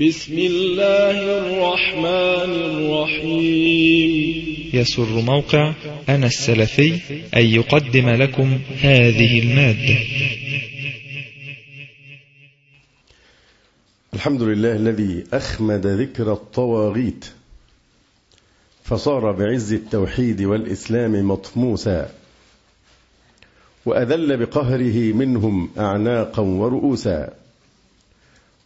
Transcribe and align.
بسم 0.00 0.38
الله 0.38 1.38
الرحمن 1.38 2.52
الرحيم. 2.70 4.44
يسر 4.74 5.20
موقع 5.20 5.72
أنا 6.08 6.26
السلفي 6.26 6.98
أن 7.36 7.46
يقدم 7.46 8.08
لكم 8.08 8.58
هذه 8.80 9.38
المادة. 9.38 9.96
الحمد 14.14 14.42
لله 14.42 14.76
الذي 14.76 15.24
أخمد 15.32 15.86
ذكر 15.86 16.32
الطواغيت 16.32 17.24
فصار 18.84 19.32
بعز 19.32 19.72
التوحيد 19.72 20.42
والإسلام 20.42 21.28
مطموسا 21.28 22.10
وأذل 23.86 24.36
بقهره 24.36 25.12
منهم 25.12 25.70
أعناقا 25.78 26.42
ورؤوسا. 26.42 27.41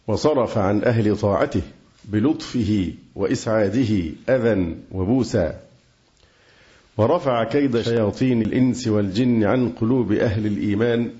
وصرف 0.07 0.57
عن 0.57 0.83
أهل 0.83 1.17
طاعته 1.17 1.61
بلطفه 2.05 2.93
وإسعاده 3.15 4.03
أذى 4.29 4.75
وبوسا 4.91 5.59
ورفع 6.97 7.43
كيد 7.43 7.81
شياطين 7.81 8.41
الإنس 8.41 8.87
والجن 8.87 9.43
عن 9.43 9.69
قلوب 9.69 10.11
أهل 10.11 10.45
الإيمان 10.45 11.11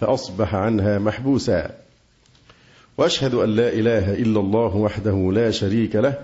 فأصبح 0.00 0.54
عنها 0.54 0.98
محبوسا. 0.98 1.70
وأشهد 2.98 3.34
أن 3.34 3.48
لا 3.48 3.68
إله 3.68 4.14
إلا 4.14 4.40
الله 4.40 4.76
وحده 4.76 5.30
لا 5.32 5.50
شريك 5.50 5.96
له 5.96 6.18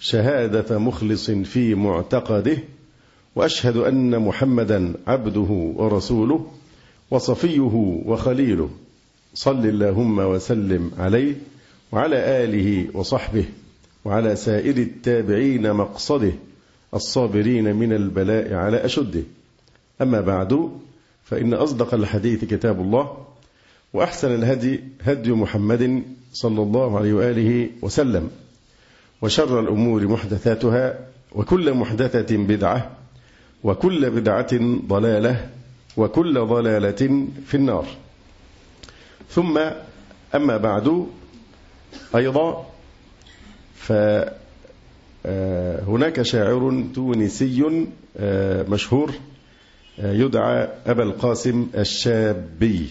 شهادة 0.00 0.78
مخلص 0.78 1.30
في 1.30 1.74
معتقده 1.74 2.58
وأشهد 3.36 3.76
أن 3.76 4.18
محمدا 4.18 4.94
عبده 5.06 5.72
ورسوله 5.76 6.46
وصفيه 7.10 8.02
وخليله. 8.06 8.70
صل 9.38 9.66
اللهم 9.66 10.18
وسلم 10.18 10.90
عليه 10.98 11.34
وعلى 11.92 12.44
آله 12.44 12.86
وصحبه 12.94 13.44
وعلى 14.04 14.36
سائر 14.36 14.76
التابعين 14.76 15.72
مقصده 15.72 16.32
الصابرين 16.94 17.76
من 17.76 17.92
البلاء 17.92 18.54
على 18.54 18.84
أشده. 18.84 19.22
أما 20.02 20.20
بعد 20.20 20.70
فإن 21.24 21.54
أصدق 21.54 21.94
الحديث 21.94 22.44
كتاب 22.44 22.80
الله 22.80 23.16
وأحسن 23.92 24.34
الهدي 24.34 24.80
هدي 25.02 25.32
محمد 25.32 26.02
صلى 26.32 26.62
الله 26.62 26.98
عليه 26.98 27.12
وآله 27.12 27.70
وسلم 27.82 28.30
وشر 29.22 29.60
الأمور 29.60 30.06
محدثاتها 30.06 30.98
وكل 31.32 31.74
محدثة 31.74 32.36
بدعة 32.36 32.90
وكل 33.64 34.10
بدعة 34.10 34.52
ضلالة 34.86 35.50
وكل 35.96 36.46
ضلالة 36.46 37.26
في 37.46 37.54
النار. 37.54 37.86
ثم 39.30 39.60
أما 40.34 40.56
بعد 40.56 41.06
أيضا 42.16 42.66
فهناك 45.24 46.22
شاعر 46.22 46.84
تونسي 46.94 47.86
مشهور 48.68 49.12
يدعى 49.98 50.68
أبا 50.86 51.02
القاسم 51.02 51.66
الشابي. 51.74 52.86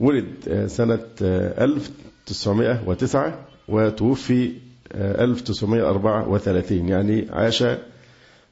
ولد 0.00 0.66
سنة 0.66 1.06
1909 1.20 3.38
وتوفي 3.68 4.52
1934 4.94 6.88
يعني 6.88 7.26
عاش 7.30 7.64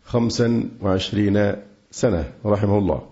25 0.05 1.55
سنة 1.91 2.33
رحمه 2.47 2.79
الله. 2.79 3.03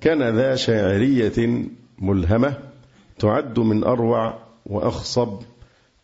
كان 0.00 0.36
ذا 0.36 0.56
شاعرية 0.56 1.64
ملهمة. 1.98 2.67
تعد 3.18 3.58
من 3.58 3.84
أروع 3.84 4.38
وأخصب 4.66 5.42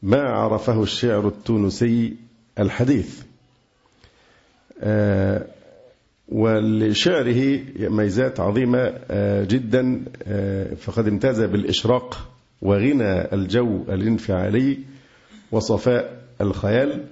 ما 0.02 0.22
عرفه 0.22 0.82
الشعر 0.82 1.28
التونسي 1.28 2.16
الحديث. 2.58 3.22
ولشعره 6.28 7.60
ميزات 7.78 8.40
عظيمة 8.40 8.94
جدا 9.44 10.04
فقد 10.76 11.08
امتاز 11.08 11.42
بالإشراق 11.42 12.28
وغنى 12.62 13.34
الجو 13.34 13.82
الانفعالي 13.88 14.78
وصفاء 15.52 16.24
الخيال 16.40 17.04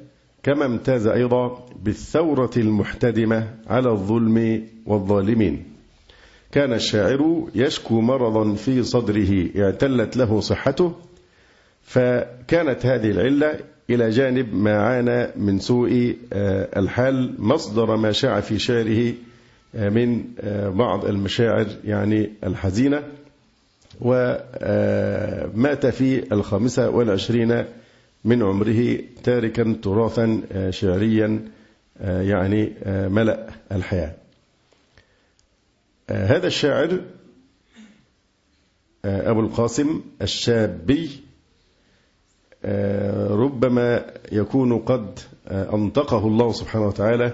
كما 0.42 0.66
امتاز 0.66 1.06
أيضا 1.06 1.66
بالثورة 1.82 2.50
المحتدمة 2.56 3.54
على 3.66 3.90
الظلم 3.90 4.68
والظالمين. 4.86 5.71
كان 6.52 6.72
الشاعر 6.72 7.48
يشكو 7.54 8.00
مرضا 8.00 8.54
في 8.54 8.82
صدره 8.82 9.48
اعتلت 9.56 10.16
له 10.16 10.40
صحته 10.40 10.92
فكانت 11.82 12.86
هذه 12.86 13.10
العلة 13.10 13.58
إلى 13.90 14.10
جانب 14.10 14.54
ما 14.54 14.82
عانى 14.82 15.28
من 15.36 15.58
سوء 15.58 16.16
الحال 16.76 17.34
مصدر 17.38 17.96
ما 17.96 18.12
شاع 18.12 18.40
في 18.40 18.58
شعره 18.58 19.12
من 19.74 20.24
بعض 20.76 21.04
المشاعر 21.04 21.66
يعني 21.84 22.30
الحزينة 22.44 23.02
ومات 24.00 25.86
في 25.86 26.32
الخامسة 26.32 26.90
والعشرين 26.90 27.64
من 28.24 28.42
عمره 28.42 28.98
تاركا 29.24 29.76
تراثا 29.82 30.40
شعريا 30.70 31.40
يعني 32.00 32.72
ملأ 32.86 33.46
الحياة. 33.72 34.21
هذا 36.12 36.46
الشاعر 36.46 37.00
أبو 39.04 39.40
القاسم 39.40 40.00
الشابي 40.22 41.10
ربما 43.30 44.04
يكون 44.32 44.78
قد 44.78 45.18
أنطقه 45.50 46.26
الله 46.26 46.52
سبحانه 46.52 46.86
وتعالى 46.86 47.32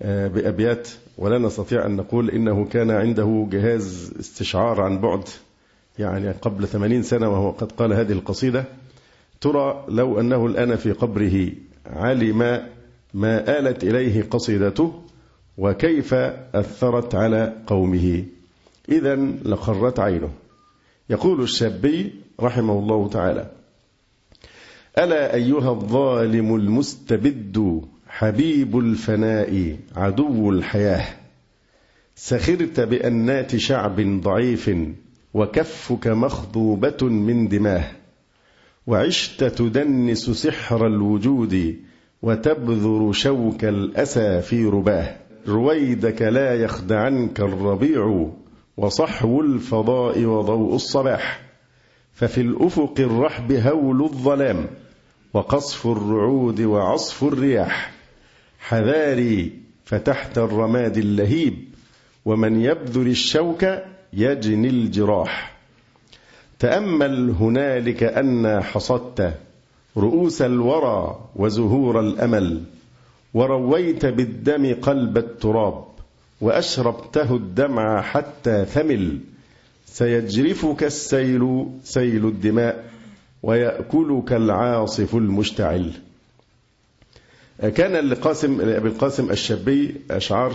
بأبيات 0.00 0.88
ولا 1.18 1.38
نستطيع 1.38 1.86
أن 1.86 1.96
نقول 1.96 2.30
إنه 2.30 2.64
كان 2.64 2.90
عنده 2.90 3.46
جهاز 3.50 4.12
استشعار 4.20 4.80
عن 4.80 5.00
بعد 5.00 5.28
يعني 5.98 6.30
قبل 6.30 6.68
ثمانين 6.68 7.02
سنة 7.02 7.28
وهو 7.28 7.50
قد 7.50 7.72
قال 7.72 7.92
هذه 7.92 8.12
القصيدة. 8.12 8.64
ترى 9.40 9.84
لو 9.88 10.20
أنه 10.20 10.46
الآن 10.46 10.76
في 10.76 10.92
قبره 10.92 11.48
علم 11.86 12.38
ما 13.14 13.58
آلت 13.58 13.84
إليه 13.84 14.22
قصيدته 14.30 15.02
وكيف 15.58 16.14
أثرت 16.54 17.14
على 17.14 17.52
قومه. 17.66 18.24
إذا 18.88 19.16
لقرت 19.44 20.00
عينه. 20.00 20.30
يقول 21.10 21.42
الشابي 21.42 22.14
رحمه 22.40 22.78
الله 22.78 23.08
تعالى 23.08 23.50
ألا 24.98 25.34
أيها 25.34 25.70
الظالم 25.70 26.54
المستبد 26.54 27.82
حبيب 28.08 28.78
الفناء 28.78 29.76
عدو 29.96 30.50
الحياة؟ 30.50 31.04
سخرت 32.16 32.80
بأنات 32.80 33.56
شعب 33.56 34.20
ضعيف 34.20 34.70
وكفك 35.34 36.06
مخضوبة 36.06 37.02
من 37.02 37.48
دماه. 37.48 37.84
وعشت 38.86 39.44
تدنس 39.44 40.30
سحر 40.30 40.86
الوجود 40.86 41.76
وتبذر 42.22 43.12
شوك 43.12 43.64
الأسى 43.64 44.42
في 44.42 44.64
رباه. 44.64 45.16
رويدك 45.48 46.22
لا 46.22 46.54
يخدعنك 46.54 47.40
الربيع 47.40 48.28
وصحو 48.76 49.40
الفضاء 49.40 50.24
وضوء 50.24 50.74
الصباح. 50.74 51.40
ففي 52.12 52.40
الأفق 52.40 52.94
الرحب 52.98 53.52
هول 53.52 54.02
الظلام 54.02 54.66
وقصف 55.34 55.86
الرعود 55.86 56.60
وعصف 56.60 57.24
الرياح. 57.24 57.92
حذاري 58.58 59.52
فتحت 59.84 60.38
الرماد 60.38 60.96
اللهيب 60.96 61.64
ومن 62.24 62.60
يبذر 62.60 63.06
الشوك 63.06 63.66
يجني 64.12 64.68
الجراح. 64.68 65.56
تأمل 66.58 67.30
هنالك 67.30 68.02
أنى 68.02 68.62
حصدت 68.62 69.34
رؤوس 69.96 70.42
الورى 70.42 71.28
وزهور 71.36 72.00
الأمل. 72.00 72.62
ورويت 73.36 74.06
بالدم 74.06 74.74
قلب 74.82 75.18
التراب 75.18 75.84
وأشربته 76.40 77.36
الدمع 77.36 78.00
حتى 78.02 78.64
ثمل. 78.64 79.18
سيجرفك 79.86 80.84
السيل 80.84 81.66
سيل 81.84 82.26
الدماء 82.26 82.84
ويأكلك 83.42 84.32
العاصف 84.32 85.14
المشتعل. 85.16 85.92
كان 87.74 87.92
لقاسم 88.08 88.60
أبي 88.60 88.88
القاسم 88.88 89.30
الشابي 89.30 89.94
أشعار 90.10 90.52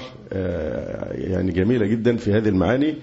يعني 1.11 1.51
جميلة 1.51 1.85
جدا 1.85 2.17
في 2.17 2.33
هذه 2.33 2.49
المعاني. 2.49 2.95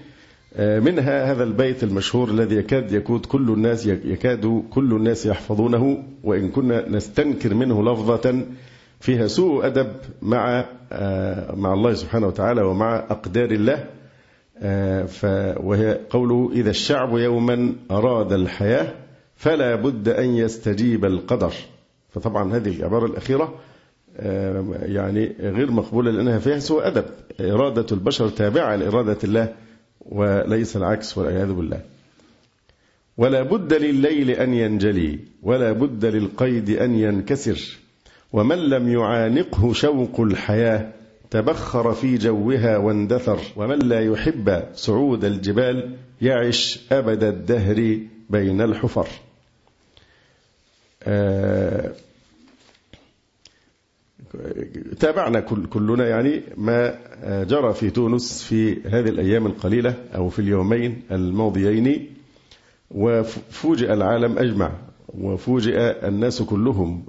منها 0.59 1.31
هذا 1.31 1.43
البيت 1.43 1.83
المشهور 1.83 2.29
الذي 2.29 2.55
يكاد 2.55 2.91
يكاد 2.91 3.25
كل 3.25 3.49
الناس 3.49 3.85
يكاد 3.85 4.63
كل 4.71 4.93
الناس 4.93 5.25
يحفظونه 5.25 6.03
وإن 6.23 6.49
كنا 6.49 6.89
نستنكر 6.89 7.53
منه 7.53 7.83
لفظة 7.93 8.45
فيها 8.99 9.27
سوء 9.27 9.65
أدب 9.65 9.91
مع 10.21 10.65
مع 11.53 11.73
الله 11.73 11.93
سبحانه 11.93 12.27
وتعالى 12.27 12.61
ومع 12.61 12.95
أقدار 12.95 13.51
الله 13.51 13.85
وهي 15.63 15.99
قوله 16.09 16.51
إذا 16.53 16.69
الشعب 16.69 17.17
يوما 17.17 17.75
أراد 17.91 18.33
الحياة 18.33 18.93
فلا 19.35 19.75
بد 19.75 20.09
أن 20.09 20.29
يستجيب 20.29 21.05
القدر. 21.05 21.53
فطبعا 22.09 22.55
هذه 22.55 22.69
العبارة 22.69 23.05
الأخيرة 23.05 23.59
يعني 24.81 25.35
غير 25.39 25.71
مقبولة 25.71 26.11
لأنها 26.11 26.39
فيها 26.39 26.59
سوء 26.59 26.87
أدب. 26.87 27.05
إرادة 27.41 27.85
البشر 27.91 28.29
تابعة 28.29 28.75
لإرادة 28.75 29.17
الله 29.23 29.53
وليس 30.01 30.77
العكس 30.77 31.17
والعياذ 31.17 31.53
بالله. 31.53 31.81
ولا 33.17 33.43
بد 33.43 33.73
لليل 33.73 34.31
أن 34.31 34.53
ينجلي 34.53 35.19
ولا 35.43 35.71
بد 35.71 36.05
للقيد 36.05 36.69
أن 36.69 36.95
ينكسر. 36.95 37.79
ومن 38.33 38.57
لم 38.57 38.89
يعانقه 38.89 39.73
شوق 39.73 40.19
الحياة 40.19 40.91
تبخر 41.31 41.93
في 41.93 42.17
جوها 42.17 42.77
واندثر 42.77 43.39
ومن 43.55 43.79
لا 43.79 43.99
يحب 43.99 44.63
صعود 44.73 45.25
الجبال 45.25 45.95
يعش 46.21 46.79
أبد 46.91 47.23
الدهر 47.23 47.99
بين 48.29 48.61
الحفر. 48.61 49.07
آه 51.03 51.91
تابعنا 54.99 55.39
كل 55.39 55.65
كلنا 55.65 56.07
يعني 56.07 56.41
ما 56.57 56.95
جرى 57.43 57.73
في 57.73 57.89
تونس 57.89 58.43
في 58.43 58.81
هذه 58.85 59.09
الأيام 59.09 59.45
القليلة 59.45 59.93
أو 60.15 60.29
في 60.29 60.39
اليومين 60.39 61.01
الماضيين 61.11 62.15
وفوجئ 62.91 63.93
العالم 63.93 64.37
أجمع. 64.37 64.71
وفوجئ 65.17 66.07
الناس 66.07 66.41
كلهم 66.41 67.03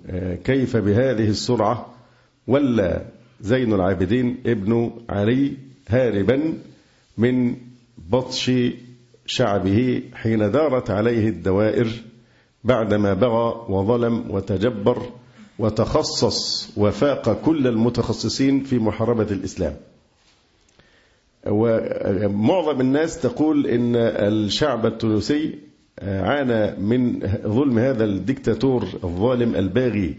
كيف 0.44 0.76
بهذه 0.76 1.28
السرعة 1.28 1.94
ولا 2.46 3.04
زين 3.40 3.72
العابدين 3.72 4.36
ابن 4.46 4.90
علي 5.08 5.52
هاربا 5.88 6.54
من 7.18 7.56
بطش 7.98 8.50
شعبه 9.26 10.02
حين 10.14 10.50
دارت 10.50 10.90
عليه 10.90 11.28
الدوائر 11.28 11.88
بعدما 12.64 13.14
بغى 13.14 13.66
وظلم 13.68 14.30
وتجبر 14.30 15.02
وتخصص 15.58 16.70
وفاق 16.76 17.42
كل 17.42 17.66
المتخصصين 17.66 18.62
في 18.64 18.78
محاربة 18.78 19.26
الإسلام. 19.30 19.76
ومعظم 21.46 22.80
الناس 22.80 23.20
تقول 23.20 23.66
إن 23.66 23.96
الشعب 23.96 24.86
التونسي 24.86 25.58
عانى 26.02 26.76
من 26.80 27.20
ظلم 27.46 27.78
هذا 27.78 28.04
الدكتاتور 28.04 28.82
الظالم 29.04 29.54
الباغي 29.56 30.16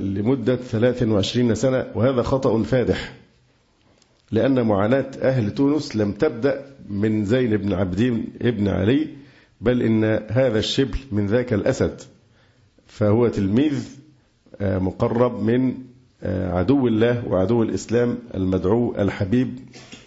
لمدة 0.00 0.56
23 0.56 1.54
سنة 1.54 1.86
وهذا 1.94 2.22
خطأ 2.22 2.62
فادح 2.62 3.14
لأن 4.30 4.66
معاناة 4.66 5.10
أهل 5.22 5.50
تونس 5.50 5.96
لم 5.96 6.12
تبدأ 6.12 6.64
من 6.88 7.24
زين 7.24 7.56
بن 7.56 7.72
عبدين 7.72 8.26
ابن 8.42 8.68
علي 8.68 9.08
بل 9.60 9.82
إن 9.82 10.04
هذا 10.28 10.58
الشبل 10.58 10.98
من 11.12 11.26
ذاك 11.26 11.52
الأسد 11.52 12.00
فهو 12.86 13.28
تلميذ 13.28 13.88
مقرب 14.60 15.42
من 15.42 15.74
عدو 16.22 16.86
الله 16.86 17.28
وعدو 17.28 17.62
الإسلام 17.62 18.18
المدعو 18.34 18.94
الحبيب 18.98 19.58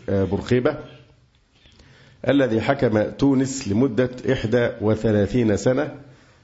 برقيبة 0.07 0.77
الذي 2.27 2.61
حكم 2.61 3.03
تونس 3.03 3.67
لمدة 3.67 4.09
31 4.81 5.57
سنة 5.57 5.91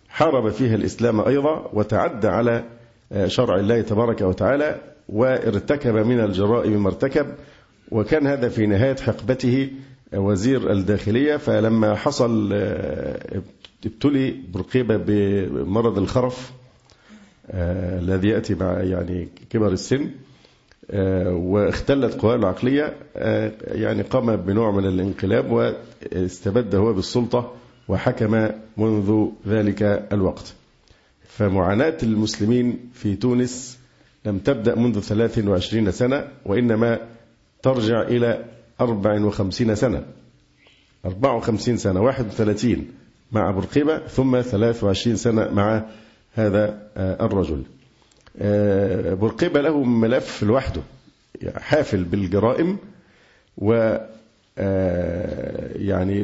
حارب 0.09 0.49
فيها 0.49 0.75
الإسلام 0.75 1.19
أيضا 1.19 1.69
وتعدى 1.73 2.27
على 2.27 2.63
شرع 3.27 3.55
الله 3.55 3.81
تبارك 3.81 4.21
وتعالى 4.21 4.81
وارتكب 5.09 5.95
من 5.95 6.19
الجرائم 6.19 6.83
ما 6.83 6.89
ارتكب 6.89 7.25
وكان 7.91 8.27
هذا 8.27 8.49
في 8.49 8.65
نهاية 8.65 8.95
حقبته 8.95 9.69
وزير 10.13 10.71
الداخلية. 10.71 11.37
فلما 11.37 11.95
حصل 11.95 12.53
ابتلي 13.85 14.35
برقيبة 14.53 14.97
بمرض 14.97 15.97
الخرف 15.97 16.51
الذي 17.53 18.27
يأتي 18.27 18.55
مع 18.55 18.79
يعني 18.79 19.27
كبر 19.49 19.71
السن 19.71 20.09
واختلت 21.29 22.21
قواه 22.21 22.35
العقلية 22.35 22.95
يعني 23.61 24.01
قام 24.01 24.35
بنوع 24.35 24.71
من 24.71 24.85
الانقلاب 24.85 25.51
واستبد 25.51 26.75
هو 26.75 26.93
بالسلطة 26.93 27.53
وحكم 27.87 28.49
منذ 28.77 29.27
ذلك 29.47 30.07
الوقت. 30.13 30.53
فمعاناة 31.27 31.97
المسلمين 32.03 32.89
في 32.93 33.15
تونس 33.15 33.79
لم 34.25 34.39
تبدأ 34.39 34.75
منذ 34.75 34.99
23 34.99 35.91
سنة 35.91 36.27
وإنما 36.45 36.99
ترجع 37.63 38.01
إلى 38.01 38.45
54 38.81 39.75
سنة. 39.75 40.03
54 41.05 41.77
سنة 41.77 42.01
31 42.01 42.87
مع 43.31 43.51
برقيبة 43.51 44.07
ثم 44.07 44.41
23 44.41 45.15
سنة 45.15 45.49
مع 45.51 45.85
هذا 46.33 46.87
الرجل. 46.97 47.63
برقيبة 49.15 49.61
له 49.61 49.83
ملف 49.83 50.43
لوحده 50.43 50.81
حافل 51.55 52.03
بالجرائم 52.03 52.77
و 53.57 53.97
يعني 55.75 56.23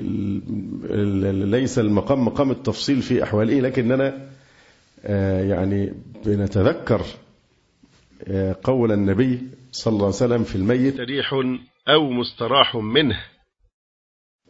ليس 1.45 1.80
المقام 1.80 2.25
مقام 2.25 2.51
التفصيل 2.51 3.01
في 3.01 3.24
أحواله 3.24 3.60
لكننا 3.60 4.27
يعني 5.39 5.94
بنتذكر 6.25 7.01
قول 8.63 8.92
النبي 8.92 9.42
صلى 9.71 9.92
الله 9.92 10.06
عليه 10.06 10.16
وسلم 10.16 10.44
في 10.44 10.56
الميت 10.56 10.94
مستريح 10.94 11.33
أو 11.88 12.09
مستراح 12.09 12.75
منه. 12.75 13.19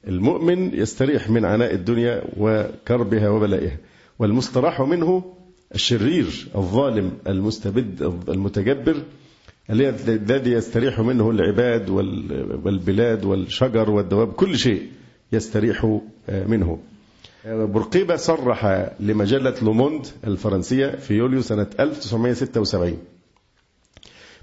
المؤمن 0.08 0.74
يستريح 0.74 1.30
من 1.30 1.46
عناء 1.46 1.74
الدنيا 1.74 2.24
وكربها 2.38 3.30
وبلائها 3.30 3.78
والمستراح 4.20 4.82
منه 4.82 5.36
الشرير 5.76 6.48
الظالم 6.56 7.12
المستبد 7.28 8.02
المتجبر 8.30 8.96
الذي 9.70 10.52
يستريح 10.52 11.00
منه 11.00 11.30
العباد 11.30 11.90
والبلاد 11.90 13.26
والشجر 13.26 13.90
والدواب 13.90 14.34
كل 14.34 14.58
شيء 14.58 14.88
يستريح 15.32 16.00
منه. 16.30 16.80
برقيبة 17.46 18.16
صرح 18.16 18.90
لمجلة 19.00 19.56
لوموند 19.62 20.08
الفرنسية 20.28 20.88
في 20.88 21.14
يوليو 21.14 21.42
سنة 21.42 21.68
1976 21.80 22.98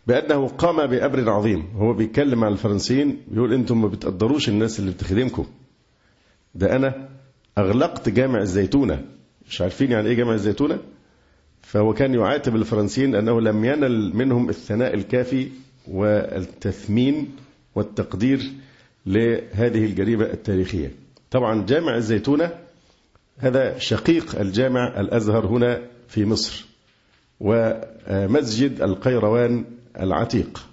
بأنه 0.06 0.48
قام 0.48 0.86
بأمر 0.86 1.30
عظيم. 1.30 1.64
هو 1.76 1.92
بيتكلم 1.92 2.44
عن 2.44 2.52
الفرنسيين 2.52 3.18
بيقول 3.28 3.52
أنتم 3.52 3.82
ما 3.82 3.88
بتقدروش 3.88 4.48
الناس 4.48 4.80
اللي 4.80 4.90
بتخدمكم. 4.90 5.46
ده 6.54 6.76
أنا 6.76 7.08
أغلقت 7.58 8.08
جامع 8.08 8.38
الزيتونة. 8.40 9.04
مش 9.48 9.60
عارفين 9.60 9.90
يعني 9.92 10.08
إيه 10.08 10.14
جامع 10.14 10.34
الزيتونة؟ 10.34 10.78
فهو 11.62 11.94
كان 11.94 12.14
يعاتب 12.14 12.56
الفرنسيين 12.56 13.14
أنه 13.14 13.40
لم 13.40 13.64
ينل 13.64 14.16
منهم 14.16 14.48
الثناء 14.48 14.94
الكافي 14.94 15.48
والتثمين 15.88 17.36
والتقدير 17.74 18.40
لهذه 19.06 19.84
الجريمة 19.84 20.24
التاريخية. 20.24 20.94
طبعا 21.30 21.66
جامع 21.66 21.96
الزيتونة 21.96 22.50
هذا 23.38 23.78
شقيق 23.78 24.40
الجامع 24.40 25.00
الأزهر 25.00 25.46
هنا 25.46 25.82
في 26.08 26.24
مصر 26.24 26.66
ومسجد 27.40 28.82
القيروان 28.82 29.64
العتيق. 30.00 30.66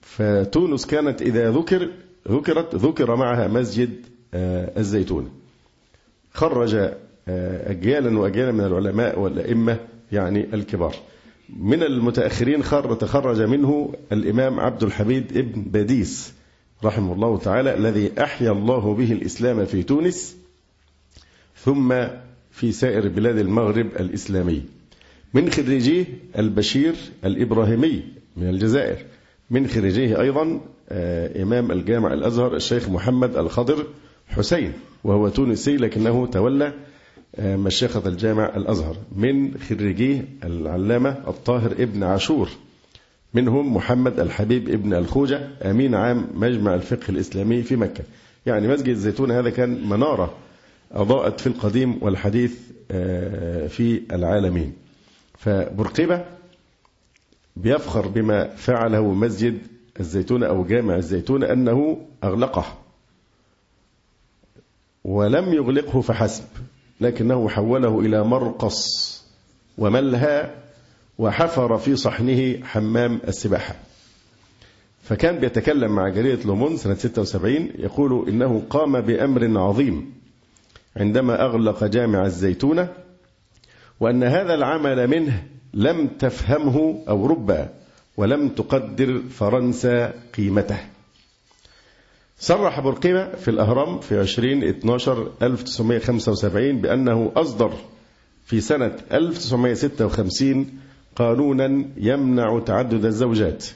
فتونس 0.00 0.86
كانت 0.86 1.22
إذا 1.22 1.50
ذكر 1.50 1.90
ذكرت 2.28 2.74
ذكر 2.74 3.16
معها 3.16 3.48
مسجد 3.48 3.90
الزيتونة. 4.34 5.30
خرج 6.32 6.92
أجيالا 7.66 8.18
وأجيالا 8.18 8.52
من 8.52 8.64
العلماء 8.64 9.18
والأئمة 9.18 9.78
يعني 10.12 10.46
الكبار. 10.54 10.94
من 11.56 11.82
المتأخرين 11.82 12.62
خر 12.62 12.94
تخرج 12.94 13.42
منه 13.42 13.94
الإمام 14.12 14.60
عبد 14.60 14.82
الحميد 14.82 15.36
ابن 15.36 15.62
باديس 15.62 16.34
رحمه 16.84 17.12
الله 17.12 17.38
تعالى 17.38 17.74
الذي 17.74 18.10
أحيا 18.22 18.50
الله 18.50 18.94
به 18.94 19.12
الإسلام 19.12 19.64
في 19.64 19.82
تونس 19.82 20.36
ثم 21.56 21.94
في 22.50 22.72
سائر 22.72 23.08
بلاد 23.08 23.38
المغرب 23.38 23.86
الإسلامي. 24.00 24.62
من 25.34 25.50
خريجيه 25.50 26.04
البشير 26.38 26.94
الإبراهيمي 27.24 28.02
من 28.36 28.48
الجزائر. 28.48 28.98
من 29.50 29.66
خريجيه 29.66 30.20
أيضا 30.20 30.60
إمام 31.42 31.72
الجامع 31.72 32.12
الأزهر 32.12 32.56
الشيخ 32.56 32.88
محمد 32.88 33.36
الخضر 33.36 33.86
حسين 34.28 34.72
وهو 35.04 35.28
تونسي 35.28 35.76
لكنه 35.76 36.26
تولى 36.26 36.72
مشيخة 37.38 38.08
الجامع 38.08 38.56
الأزهر 38.56 38.96
من 39.16 39.58
خريجيه 39.58 40.28
العلامة 40.44 41.10
الطاهر 41.28 41.72
ابن 41.72 42.02
عاشور. 42.02 42.48
منهم 43.34 43.76
محمد 43.76 44.20
الحبيب 44.20 44.68
ابن 44.68 44.94
الخوجة 44.94 45.48
أمين 45.70 45.94
عام 45.94 46.28
مجمع 46.34 46.74
الفقه 46.74 47.10
الإسلامي 47.10 47.62
في 47.62 47.76
مكة. 47.76 48.04
يعني 48.46 48.68
مسجد 48.68 48.88
الزيتون 48.88 49.30
هذا 49.30 49.50
كان 49.50 49.88
منارة 49.88 50.34
أضاءت 50.92 51.40
في 51.40 51.46
القديم 51.46 52.02
والحديث 52.02 52.54
في 53.68 54.02
العالمين. 54.12 54.72
فبرقبة 55.38 56.24
بيفخر 57.56 58.08
بما 58.08 58.48
فعله 58.48 59.12
مسجد 59.12 59.58
الزيتون 60.00 60.42
أو 60.42 60.64
جامع 60.64 60.96
الزيتون 60.96 61.44
أنه 61.44 62.06
أغلقه 62.24 62.78
ولم 65.04 65.54
يغلقه 65.54 66.00
فحسب. 66.00 66.44
لكنه 67.00 67.48
حوله 67.48 68.00
إلى 68.00 68.24
مرقص 68.24 68.78
وملهى 69.78 70.54
وحفر 71.18 71.78
في 71.78 71.96
صحنه 71.96 72.64
حمام 72.64 73.20
السباحة. 73.28 73.74
فكان 75.02 75.38
بيتكلم 75.38 75.92
مع 75.92 76.08
جريدة 76.08 76.44
لومون 76.44 76.76
سنة 76.76 76.94
76 76.94 77.68
يقول 77.78 78.28
إنه 78.28 78.62
قام 78.70 79.00
بأمر 79.00 79.58
عظيم 79.58 80.12
عندما 80.96 81.44
أغلق 81.44 81.84
جامع 81.84 82.26
الزيتونة 82.26 82.88
وأن 84.00 84.22
هذا 84.22 84.54
العمل 84.54 85.06
منه 85.06 85.42
لم 85.74 86.06
تفهمه 86.06 87.04
أو 87.08 87.26
ربما 87.26 87.68
ولم 88.16 88.48
تقدر 88.48 89.22
فرنسا 89.30 90.14
قيمته. 90.36 90.78
صرح 92.40 92.80
بورقيبة 92.80 93.34
في 93.34 93.48
الأهرام 93.48 94.00
في 94.00 94.18
20 94.18 94.62
12 94.64 95.30
1975 95.42 96.80
بأنه 96.80 97.32
أصدر 97.36 97.72
في 98.46 98.60
سنة 98.60 98.96
1956 99.12 100.66
قانونا 101.16 101.84
يمنع 101.96 102.60
تعدد 102.66 103.04
الزوجات 103.04 103.66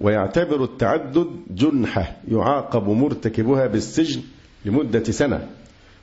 ويعتبر 0.00 0.64
التعدد 0.64 1.26
جنحة 1.50 2.16
يعاقب 2.28 2.88
مرتكبها 2.88 3.66
بالسجن 3.66 4.22
لمدة 4.64 5.04
سنة 5.04 5.48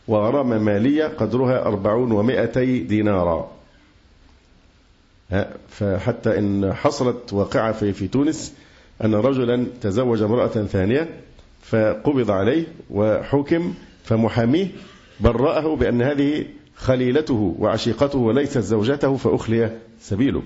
وغرامة 0.07 0.57
مالية 0.57 1.05
قدرها 1.05 1.65
أربعون 1.65 2.11
ومائتي 2.11 2.79
دينارا. 2.79 3.51
فحتى 5.69 6.39
إن 6.39 6.73
حصلت 6.73 7.33
واقعة 7.33 7.71
في, 7.71 7.93
في 7.93 8.07
تونس 8.07 8.53
أن 9.03 9.15
رجلا 9.15 9.65
تزوج 9.81 10.21
امرأة 10.21 10.47
ثانية 10.47 11.09
فقبض 11.63 12.31
عليه 12.31 12.65
وحكم 12.89 13.73
فمحاميه 14.03 14.67
برأه 15.19 15.75
بأن 15.75 16.01
هذه 16.01 16.45
خليلته 16.75 17.55
وعشيقته 17.59 18.19
وليست 18.19 18.57
زوجته 18.57 19.17
فأخلي 19.17 19.77
سبيله. 19.99 20.41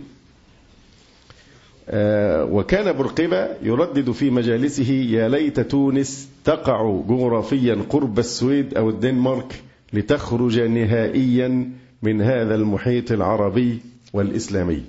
وكان 2.51 2.97
برقبة 2.97 3.47
يردد 3.63 4.11
في 4.11 4.29
مجالسه 4.29 4.93
يا 4.93 5.29
ليت 5.29 5.59
تونس 5.59 6.29
تقع 6.45 7.01
جغرافيا 7.07 7.85
قرب 7.89 8.19
السويد 8.19 8.77
أو 8.77 8.89
الدنمارك 8.89 9.61
لتخرج 9.93 10.59
نهائيا 10.59 11.71
من 12.01 12.21
هذا 12.21 12.55
المحيط 12.55 13.11
العربي 13.11 13.79
والإسلامي. 14.13 14.83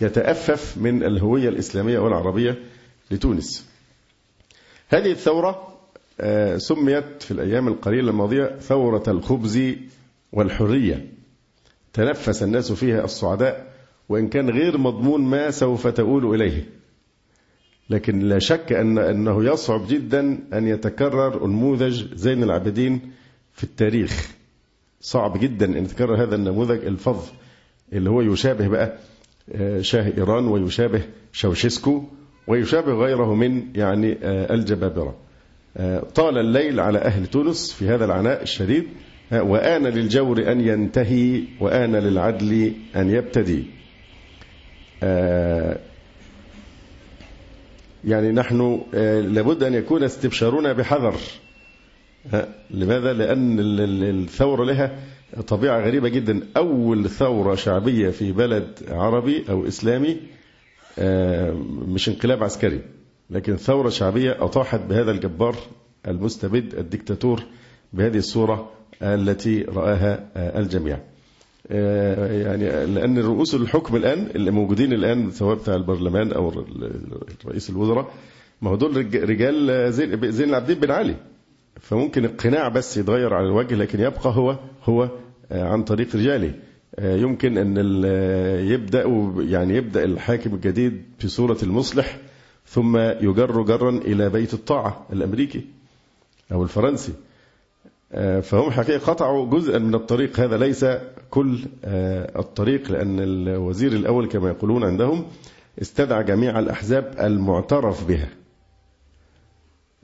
يتأفف 0.00 0.76
من 0.76 1.02
الهوية 1.02 1.48
الإسلامية 1.48 1.98
والعربية 1.98 2.58
لتونس. 3.10 3.73
هذه 4.88 5.10
الثورة 5.10 5.68
سميت 6.56 7.22
في 7.22 7.30
الأيام 7.30 7.68
القليلة 7.68 8.10
الماضية 8.10 8.56
ثورة 8.60 9.02
الخبز 9.08 9.60
والحرية. 10.32 11.06
تنفس 11.92 12.42
الناس 12.42 12.72
فيها 12.72 13.04
السعداء 13.04 13.72
وإن 14.08 14.28
كان 14.28 14.50
غير 14.50 14.78
مضمون 14.78 15.20
ما 15.20 15.50
سوف 15.50 15.86
تؤول 15.86 16.34
إليه. 16.34 16.64
لكن 17.90 18.18
لا 18.18 18.38
شك 18.38 18.72
أن 18.72 18.98
أنه 18.98 19.44
يصعب 19.44 19.86
جدا 19.88 20.38
أن 20.52 20.68
يتكرر 20.68 21.46
نموذج 21.46 22.14
زين 22.14 22.42
العابدين 22.42 23.00
في 23.52 23.64
التاريخ. 23.64 24.30
صعب 25.00 25.38
جدا 25.40 25.66
أن 25.66 25.84
يتكرر 25.84 26.22
هذا 26.22 26.34
النموذج 26.34 26.84
الفظ 26.84 27.28
اللي 27.92 28.10
هو 28.10 28.20
يشابه 28.20 28.68
بقى 28.68 28.98
شاه 29.80 30.12
إيران 30.18 30.46
ويشابه 30.48 31.02
شوشيسكو 31.32 32.04
ويشابه 32.46 32.92
غيره 32.92 33.34
من 33.34 33.62
يعني 33.74 34.16
الجبابرة. 34.24 35.16
طال 36.14 36.38
الليل 36.38 36.80
على 36.80 36.98
أهل 36.98 37.26
تونس 37.26 37.72
في 37.72 37.88
هذا 37.88 38.04
العناء 38.04 38.42
الشديد 38.42 38.84
وآن 39.32 39.86
للجور 39.86 40.52
أن 40.52 40.60
ينتهي 40.60 41.42
وآن 41.60 41.96
للعدل 41.96 42.72
أن 42.96 43.10
يبتدي. 43.10 43.64
يعني 48.04 48.32
نحن 48.32 48.80
لابد 49.34 49.62
أن 49.62 49.74
يكون 49.74 50.02
استبشارنا 50.02 50.72
بحذر. 50.72 51.14
لماذا؟ 52.70 53.12
لأن 53.12 53.56
الثورة 54.02 54.64
لها 54.64 54.98
طبيعة 55.48 55.80
غريبة 55.80 56.08
جدا. 56.08 56.40
أول 56.56 57.08
ثورة 57.08 57.54
شعبية 57.54 58.10
في 58.10 58.32
بلد 58.32 58.68
عربي 58.88 59.44
أو 59.48 59.66
إسلامي 59.66 60.16
مش 61.88 62.08
انقلاب 62.08 62.42
عسكري 62.42 62.80
لكن 63.30 63.56
ثورة 63.56 63.88
شعبية 63.88 64.44
أطاحت 64.44 64.80
بهذا 64.80 65.10
الجبار 65.10 65.56
المستبد 66.08 66.74
الدكتاتور 66.74 67.42
بهذه 67.92 68.16
الصورة 68.16 68.70
التي 69.02 69.62
رآها 69.62 70.26
الجميع. 70.36 70.98
يعني 71.70 72.86
لأن 72.86 73.18
رؤوس 73.18 73.54
الحكم 73.54 73.96
الآن 73.96 74.26
اللي 74.34 74.50
موجودين 74.50 74.92
الآن 74.92 75.30
سواء 75.30 75.56
بتاع 75.56 75.74
البرلمان 75.74 76.32
أو 76.32 76.64
رئيس 77.46 77.70
الوزراء 77.70 78.10
ما 78.62 78.70
هو 78.70 78.76
دول 78.76 78.96
رجال 79.30 79.92
زين 80.32 80.48
العابدين 80.48 80.78
بن 80.78 80.90
علي. 80.90 81.16
فممكن 81.80 82.24
القناع 82.24 82.68
بس 82.68 82.96
يتغير 82.96 83.34
على 83.34 83.46
الوجه 83.46 83.74
لكن 83.74 84.00
يبقى 84.00 84.30
هو 84.36 84.58
هو 84.84 85.08
عن 85.50 85.82
طريق 85.84 86.16
رجاله. 86.16 86.54
يمكن 86.98 87.58
أن 87.58 87.76
يبدأ 88.68 89.02
يعني 89.38 89.76
يبدأ 89.76 90.04
الحاكم 90.04 90.54
الجديد 90.54 91.02
في 91.18 91.28
صورة 91.28 91.58
المصلح 91.62 92.18
ثم 92.66 92.96
يجر 92.96 93.62
جرا 93.62 93.90
إلى 93.90 94.30
بيت 94.30 94.54
الطاعة 94.54 95.06
الأمريكي 95.12 95.64
أو 96.52 96.62
الفرنسي. 96.62 97.12
فهم 98.42 98.70
حقيقة 98.70 98.98
قطعوا 99.12 99.50
جزءا 99.50 99.78
من 99.78 99.94
الطريق. 99.94 100.40
هذا 100.40 100.56
ليس 100.56 100.86
كل 101.30 101.58
الطريق 102.36 102.90
لأن 102.92 103.20
الوزير 103.20 103.92
الأول 103.92 104.26
كما 104.28 104.48
يقولون 104.48 104.84
عندهم 104.84 105.24
استدعى 105.82 106.24
جميع 106.24 106.58
الأحزاب 106.58 107.14
المعترف 107.20 108.08
بها 108.08 108.28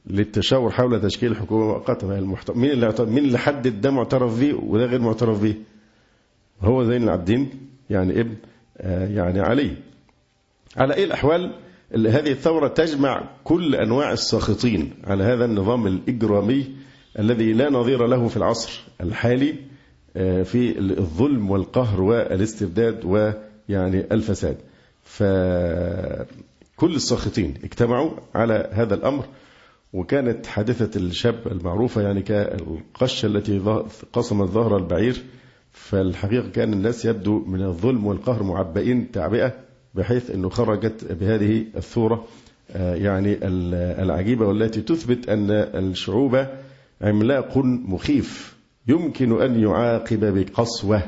للتشاور 0.07 0.71
حول 0.71 1.01
تشكيل 1.01 1.37
حكومة 1.37 1.67
مؤقتة. 1.67 2.07
مين 2.55 2.71
اللي 2.71 2.95
مين 3.01 3.25
اللي 3.25 3.39
حدد 3.39 3.81
ده 3.81 3.91
معترف 3.91 4.41
به 4.41 4.55
وده 4.55 4.85
غير 4.85 5.01
معترف 5.01 5.43
به 5.43 5.55
هو 6.63 6.85
زين 6.85 7.03
العابدين 7.03 7.51
يعني 7.91 8.21
ابن 8.21 8.37
يعني 9.15 9.41
علي. 9.41 9.77
على 10.77 10.95
أي 10.95 11.05
الأحوال؟ 11.05 11.55
هذه 11.93 12.31
الثورة 12.31 12.69
تجمع 12.69 13.29
كل 13.45 13.75
أنواع 13.75 14.13
الساخطين 14.13 14.93
على 15.05 15.25
هذا 15.25 15.45
النظام 15.45 15.87
الإجرامي 15.87 16.71
الذي 17.19 17.53
لا 17.53 17.71
نظير 17.71 18.07
له 18.07 18.29
في 18.29 18.37
العصر 18.37 18.83
الحالي 19.01 19.55
في 20.45 20.79
الظلم 20.79 21.51
والقهر 21.51 22.01
والاستبداد 22.03 23.05
ويعني 23.05 24.01
الفساد. 24.13 24.57
فكل 25.05 26.95
الساخطين 26.95 27.55
اجتمعوا 27.65 28.11
على 28.35 28.71
هذا 28.73 28.95
الأمر 28.95 29.25
وكانت 29.93 30.47
حادثة 30.47 31.01
الشاب 31.01 31.47
المعروفة 31.47 32.03
يعني 32.03 32.23
كالقشة 32.23 33.27
التي 33.27 33.59
قصمت 34.13 34.49
ظهر 34.49 34.77
البعير 34.77 35.23
فالحقيقة 35.73 36.51
كأن 36.51 36.73
الناس 36.73 37.05
يبدو 37.05 37.45
من 37.45 37.63
الظلم 37.63 38.07
والقهر 38.07 38.43
معبئين 38.43 39.13
تعبئة 39.13 39.53
بحيث 39.95 40.31
أنه 40.31 40.49
خرجت 40.49 41.13
بهذه 41.13 41.65
الثورة 41.77 42.25
يعني 42.75 43.39
العجيبة 44.03 44.47
والتي 44.47 44.81
تثبت 44.81 45.29
أن 45.29 45.51
الشعوب 45.51 46.47
عملاق 47.03 47.59
مخيف 47.65 48.57
يمكن 48.89 49.43
أن 49.43 49.63
يعاقب 49.63 50.25
بقسوة. 50.39 51.03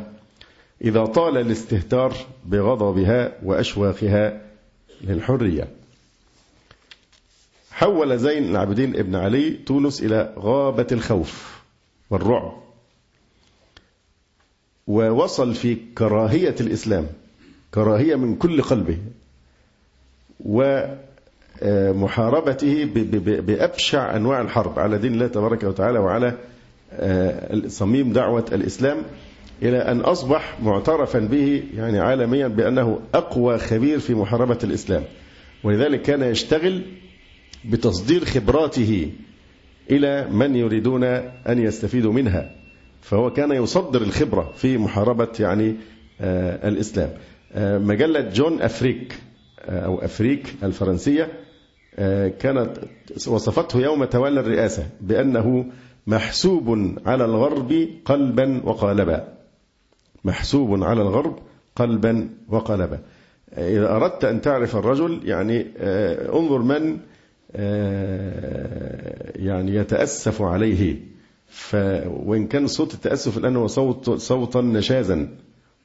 إذا 0.84 1.04
طال 1.04 1.38
الاستهتار 1.38 2.14
بغضبها 2.44 3.32
وأشواقها 3.44 4.42
للحرية. 5.00 5.68
حول 7.70 8.18
زين 8.18 8.50
العابدين 8.50 8.96
ابن 8.96 9.16
علي 9.16 9.50
تونس 9.50 10.02
إلى 10.02 10.34
غابة 10.38 10.86
الخوف 10.92 11.62
والرعب. 12.10 12.62
ووصل 14.86 15.54
في 15.54 15.76
كراهية 15.98 16.54
الإسلام 16.60 17.06
كراهية 17.74 18.16
من 18.16 18.36
كل 18.36 18.62
قلبه 18.62 18.98
ومحاربته 21.62 22.84
بأبشع 23.46 24.16
أنواع 24.16 24.40
الحرب 24.40 24.78
على 24.78 24.98
دين 24.98 25.12
الله 25.14 25.26
تبارك 25.26 25.62
وتعالى 25.64 25.98
وعلى 25.98 26.34
صميم 27.68 28.12
دعوة 28.12 28.44
الإسلام 28.52 29.02
إلى 29.62 29.78
أن 29.78 30.00
أصبح 30.00 30.58
معترفا 30.62 31.18
به 31.18 31.62
يعني 31.76 32.00
عالميا 32.00 32.48
بأنه 32.48 33.00
أقوى 33.14 33.58
خبير 33.58 33.98
في 33.98 34.14
محاربة 34.14 34.58
الإسلام. 34.64 35.02
ولذلك 35.64 36.02
كان 36.02 36.22
يشتغل 36.22 36.82
بتصدير 37.64 38.24
خبراته 38.24 39.10
إلى 39.90 40.28
من 40.30 40.56
يريدون 40.56 41.04
أن 41.04 41.58
يستفيدوا 41.58 42.12
منها. 42.12 42.50
فهو 43.02 43.32
كان 43.32 43.52
يصدر 43.52 44.02
الخبرة 44.02 44.52
في 44.56 44.78
محاربة 44.78 45.28
يعني 45.40 45.76
الإسلام. 46.20 47.10
مجلة 47.86 48.20
جون 48.20 48.62
أفريك 48.62 49.18
أو 49.68 49.98
أفريك 49.98 50.54
الفرنسية 50.62 51.28
كانت 52.38 52.70
وصفته 53.26 53.78
يوم 53.78 54.04
تولى 54.04 54.40
الرئاسة 54.40 54.86
بأنه 55.00 55.66
محسوب 56.06 56.98
على 57.06 57.24
الغرب 57.24 57.88
قلبا 58.04 58.60
وقالبا. 58.64 59.28
محسوب 60.24 60.82
على 60.82 61.02
الغرب 61.02 61.38
قلبا 61.76 62.28
وقالبا. 62.48 62.98
إذا 63.58 63.96
أردت 63.96 64.24
أن 64.24 64.40
تعرف 64.40 64.76
الرجل 64.76 65.20
يعني 65.24 65.66
آه، 65.78 66.38
انظر 66.38 66.58
من 66.58 66.98
آه، 67.56 69.32
يعني 69.36 69.74
يتأسف 69.74 70.42
عليه. 70.42 71.11
ف 71.52 71.74
وإن 72.06 72.46
كان 72.46 72.66
صوت 72.66 72.94
التأسف 72.94 73.38
الآن 73.38 73.56
هو 73.56 73.66
صوت 73.66 74.10
صوتا 74.10 74.60
نشازا 74.60 75.28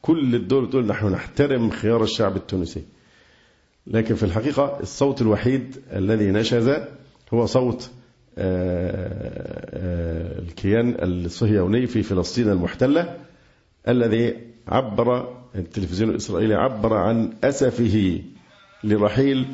كل 0.02 0.36
الدول 0.36 0.70
تقول 0.70 0.86
نحن 0.86 1.08
نحترم 1.08 1.70
خيار 1.70 2.04
الشعب 2.04 2.36
التونسي. 2.36 2.84
لكن 3.88 4.16
في 4.16 4.24
الحقيقة 4.24 4.80
الصوت 4.80 5.22
الوحيد 5.22 5.76
الذي 5.94 6.32
نشز 6.32 6.72
هو 7.34 7.46
صوت 7.46 7.90
آه، 8.38 10.40
الكيان 10.40 10.96
الصهيوني 11.04 11.88
في 11.88 12.04
فلسطين 12.04 12.50
المحتلة 12.50 13.18
الذي 13.88 14.34
عبر 14.68 15.36
التلفزيون 15.56 16.10
الإسرائيلي 16.10 16.56
عبر 16.56 16.94
عن 16.94 17.34
أسفه 17.44 18.22
لرحيل 18.84 19.46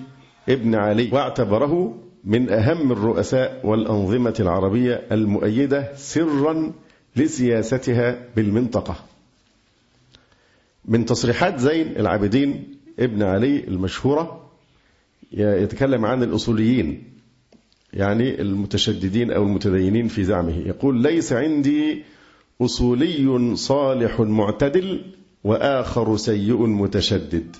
ابن 0.49 0.75
علي 0.75 1.09
واعتبره 1.11 2.02
من 2.23 2.49
أهم 2.49 2.91
الرؤساء 2.91 3.61
والأنظمة 3.63 4.35
العربية 4.39 5.07
المؤيدة 5.11 5.95
سرا 5.95 6.73
لسياستها 7.15 8.25
بالمنطقة. 8.35 8.95
من 10.85 11.05
تصريحات 11.05 11.59
زين 11.59 11.87
العابدين 11.87 12.75
ابن 12.99 13.23
علي 13.23 13.63
المشهورة 13.67 14.49
يتكلم 15.31 16.05
عن 16.05 16.23
الأصوليين 16.23 17.03
يعني 17.93 18.41
المتشددين 18.41 19.31
أو 19.31 19.43
المتدينين 19.43 20.07
في 20.07 20.23
زعمه. 20.23 20.57
يقول 20.57 21.01
ليس 21.01 21.33
عندي 21.33 22.03
أصولي 22.61 23.55
صالح 23.55 24.19
معتدل 24.19 25.05
وآخر 25.43 26.17
سيء 26.17 26.65
متشدد 26.65 27.55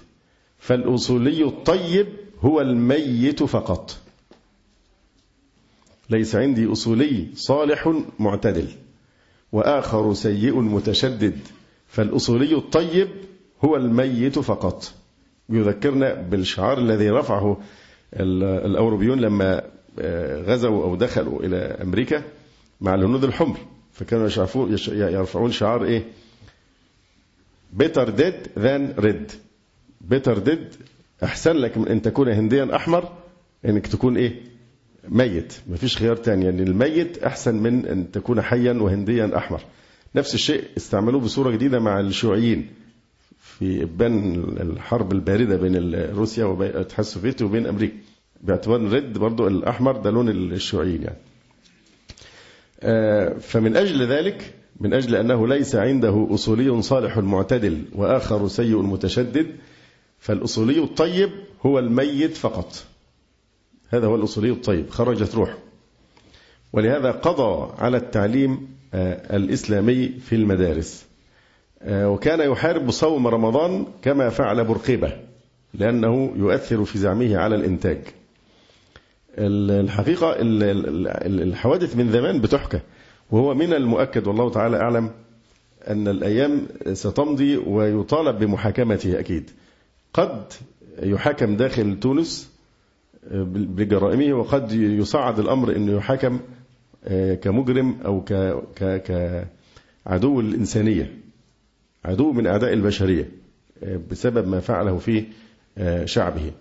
فالأصولي 0.60 1.44
الطيب 1.44 2.08
هو 2.42 2.62
الميت 2.62 3.44
فقط. 3.44 4.03
ليس 6.14 6.36
عندي 6.36 6.72
أصولي 6.72 7.28
صالح 7.36 8.02
معتدل. 8.20 8.68
وآخر 9.52 10.14
سيء 10.14 10.60
متشدد 10.60 11.38
فالأصولي 11.88 12.56
الطيب 12.56 13.08
هو 13.66 13.76
الميت 13.76 14.40
فقط. 14.40 14.94
يذكرنا 15.50 16.14
بالشعار 16.14 16.78
الذي 16.78 17.10
رفعه 17.10 17.58
الأوروبيون 18.14 19.20
لما 19.20 19.62
آه، 20.00 20.42
غزوا 20.42 20.84
أو 20.84 20.96
دخلوا 20.96 21.44
إلى 21.44 21.56
أمريكا 21.56 22.24
مع 22.82 22.96
الهنود 22.96 23.24
الحمر. 23.24 23.58
فكانوا 23.94 24.30
يرفعون 24.88 25.52
شعار 25.52 25.84
إيه؟ 25.86 26.04
Better 27.78 28.06
dead 28.06 28.50
than 28.56 29.04
red. 29.04 29.32
Better 30.14 30.36
dead 30.46 30.78
أحسن 31.24 31.56
لك 31.56 31.78
من 31.78 31.88
أن 31.88 32.02
تكون 32.02 32.30
هنديا 32.30 32.76
أحمر 32.76 33.12
أنك 33.66 33.88
تكون 33.88 34.18
إيه؟ 34.18 34.53
ميت. 35.10 35.54
مفيش 35.70 35.98
خيار 35.98 36.16
تاني. 36.16 36.46
يعني 36.46 36.64
الميت 36.64 37.24
أحسن 37.24 37.56
من 37.56 37.86
أن 37.86 38.12
تكون 38.12 38.42
حيا 38.42 38.74
وهنديا 38.74 39.38
أحمر. 39.38 39.62
نفس 40.16 40.34
الشيء 40.34 40.64
استعملوه 40.78 41.22
بصورة 41.22 41.52
جديدة 41.52 41.80
مع 41.80 42.00
الشيوعيين. 42.00 42.68
في 43.40 43.84
إبان 43.84 44.44
الحرب 44.62 45.12
الباردة 45.12 45.58
بين 45.58 45.96
روسيا 45.96 46.46
والاتحاد 46.46 47.00
السوفيتي 47.00 47.44
وبين 47.44 47.68
أمريكا. 47.68 47.96
باعتبار 48.42 48.80
الرد 48.80 49.18
برضو 49.18 49.48
الأحمر 49.48 49.98
ده 49.98 50.12
لون 50.12 50.30
الشيوعيين 50.30 51.02
يعني. 51.04 51.18
آه، 52.82 53.38
فمن 53.38 53.76
أجل 53.76 54.08
ذلك 54.08 54.54
من 54.80 54.94
أجل 54.94 55.16
أنه 55.16 55.48
ليس 55.48 55.76
عنده 55.76 56.28
أصولي 56.32 56.82
صالح 56.82 57.18
معتدل 57.18 57.86
وآخر 57.96 58.48
سيء 58.48 58.82
متشدد 58.82 59.48
فالأصولي 60.20 60.84
الطيب 60.84 61.30
هو 61.62 61.80
الميت 61.80 62.38
فقط. 62.38 62.86
هذا 63.94 64.08
هو 64.08 64.16
الأصولي 64.16 64.50
الطيب 64.50 64.90
خرجت 64.90 65.36
روحه 65.36 65.58
ولهذا 66.74 67.12
قضى 67.12 67.74
على 67.78 67.98
التعليم 67.98 68.68
آه، 68.94 69.36
الإسلامي 69.36 70.08
في 70.08 70.36
المدارس. 70.36 71.06
آه، 71.82 72.10
وكان 72.10 72.52
يحارب 72.52 72.92
صوم 72.92 73.28
رمضان 73.28 73.86
كما 74.02 74.30
فعل 74.30 74.64
برقيبة 74.64 75.14
لأنه 75.74 76.34
يؤثر 76.36 76.86
في 76.86 76.98
زعمه 76.98 77.38
على 77.38 77.56
الإنتاج. 77.56 78.02
الحقيقة 79.38 80.36
الحوادث 80.40 81.96
من 81.96 82.12
زمان 82.12 82.42
بتحكى. 82.42 82.80
وهو 83.32 83.54
من 83.54 83.74
المؤكد 83.74 84.28
والله 84.28 84.50
تعالى 84.50 84.78
أعلم 84.78 85.12
أن 85.88 86.08
الأيام 86.08 86.68
ستمضي 86.94 87.58
ويطالب 87.58 88.40
بمحاكمته 88.40 89.20
أكيد. 89.20 89.50
قد 90.14 90.54
يحاكم 91.04 91.58
داخل 91.58 92.00
تونس 92.00 92.53
بجرائمه 93.32 94.34
وقد 94.34 94.72
يصعد 94.72 95.40
الأمر 95.40 95.76
أنه 95.76 95.98
يحاكم 95.98 96.40
آه، 97.06 97.36
كمجرم 97.36 97.98
أو 98.06 98.24
كعدو 100.06 100.40
الإنسانية 100.40 101.18
عدو 102.06 102.32
من 102.32 102.48
أعداء 102.48 102.74
البشرية 102.74 103.30
آه، 103.84 104.00
بسبب 104.12 104.48
ما 104.48 104.60
فعله 104.60 104.98
في 104.98 105.24
آه، 105.78 106.06
شعبه. 106.06 106.52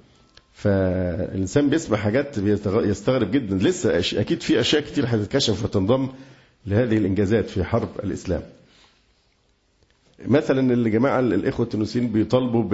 فالإنسان 0.52 1.70
بيسمع 1.70 1.96
حاجات 1.96 2.38
يستغرب 2.66 3.30
جدا. 3.30 3.56
لسه 3.56 3.98
أكيد 4.20 4.40
في 4.40 4.60
أشياء 4.60 4.82
كتير 4.82 5.04
هتتكشف 5.08 5.64
وتنضم 5.64 6.08
لهذه 6.66 6.98
الإنجازات 6.98 7.50
في 7.50 7.64
حرب 7.64 7.88
الإسلام. 8.04 8.42
مثلا 10.26 10.74
الجماعة 10.74 11.20
الإخوة 11.20 11.66
التونسيين 11.66 12.08
بيطالبوا 12.08 12.64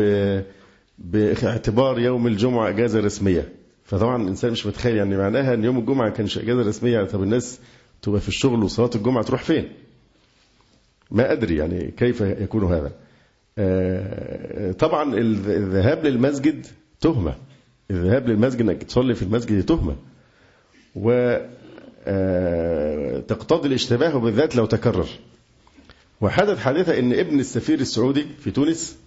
باعتبار 0.99 1.99
يوم 1.99 2.27
الجمعة 2.27 2.69
أجازة 2.69 3.01
رسمية. 3.01 3.49
فطبعا 3.89 4.23
الإنسان 4.23 4.51
مش 4.51 4.67
متخيل 4.67 4.97
يعني 4.97 5.17
معناها 5.17 5.55
أن 5.55 5.65
يوم 5.65 5.79
الجمعة 5.79 6.11
كانش 6.11 6.39
أجازة 6.39 6.63
رسمية. 6.63 6.93
يعني 6.93 7.07
طب 7.07 7.23
الناس 7.23 7.61
تبقى 8.03 8.21
في 8.21 8.29
الشغل 8.29 8.65
وصلاة 8.65 8.91
الجمعة 8.95 9.25
تروح 9.25 9.43
فين؟ 9.43 9.73
ما 11.11 11.33
أدري 11.33 11.57
يعني 11.57 11.91
كيف 11.97 12.21
يكون 12.21 12.65
هذا. 12.65 12.93
آه، 13.59 14.73
طبعا 14.73 15.15
الذهاب 15.15 16.07
للمسجد 16.07 16.67
تهمة. 17.01 17.35
الذهاب 17.91 18.29
للمسجد 18.29 18.61
إنك 18.61 18.83
تصلي 18.83 19.15
في 19.15 19.23
المسجد 19.23 19.67
تهمة. 19.67 19.97
و 20.95 21.37
آه، 22.07 23.21
تقتضي 23.21 23.69
الاشتباه 23.69 24.19
بالذات 24.19 24.57
لو 24.57 24.67
تكرر. 24.67 25.09
وحدث 26.21 26.59
حادثة 26.59 26.99
إن 26.99 27.13
ابن 27.13 27.41
السفير 27.41 27.81
السعودي 27.81 28.27
في 28.39 28.51
تونس 28.51 28.99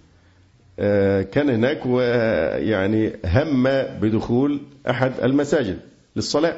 كان 1.21 1.49
هناك 1.49 1.85
ويعني 1.85 3.13
هم 3.25 3.63
بدخول 4.01 4.61
أحد 4.89 5.11
المساجد 5.23 5.79
للصلاة 6.15 6.55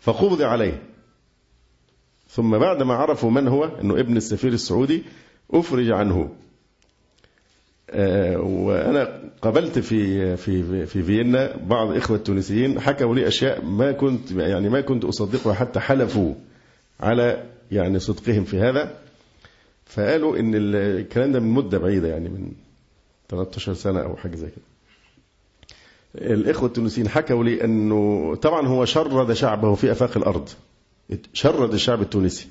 فقبض 0.00 0.42
عليه. 0.42 0.82
ثم 2.28 2.58
بعد 2.58 2.82
ما 2.82 2.94
عرفوا 2.94 3.30
من 3.30 3.48
هو 3.48 3.64
أنه 3.64 4.00
ابن 4.00 4.16
السفير 4.16 4.52
السعودي 4.52 5.02
أفرج 5.50 5.90
عنه. 5.90 6.30
آه، 7.90 8.38
وأنا 8.38 9.20
قابلت 9.42 9.78
في 9.78 10.36
في 10.36 10.86
في 10.86 11.02
فيينا 11.02 11.56
بعض 11.56 11.96
إخوة 11.96 12.16
التونسيين 12.16 12.80
حكوا 12.80 13.14
لي 13.14 13.28
أشياء 13.28 13.64
ما 13.64 13.92
كنت 13.92 14.30
يعني 14.30 14.68
ما 14.68 14.80
كنت 14.80 15.04
أصدقها 15.04 15.54
حتى 15.54 15.80
حلفوا 15.80 16.34
على 17.00 17.42
يعني 17.72 17.98
صدقهم 17.98 18.44
في 18.44 18.60
هذا. 18.60 18.98
فقالوا 19.86 20.38
إن 20.38 20.52
الكلام 20.54 21.32
ده 21.32 21.40
من 21.40 21.50
مدة 21.50 21.78
بعيدة 21.78 22.08
يعني 22.08 22.28
من 22.28 22.52
13 23.34 23.74
سنة 23.74 24.00
أو 24.00 24.16
حاجة 24.16 24.36
زي 24.36 24.46
كده. 24.46 24.64
الإخوة 26.34 26.68
التونسيين 26.68 27.08
حكوا 27.08 27.44
لي 27.44 27.64
أنه 27.64 28.34
طبعا 28.34 28.66
هو 28.66 28.84
شرد 28.84 29.32
شعبه 29.32 29.74
في 29.74 29.92
أفاق 29.92 30.16
الأرض. 30.16 30.48
شرد 31.32 31.72
الشعب 31.72 32.02
التونسي. 32.02 32.48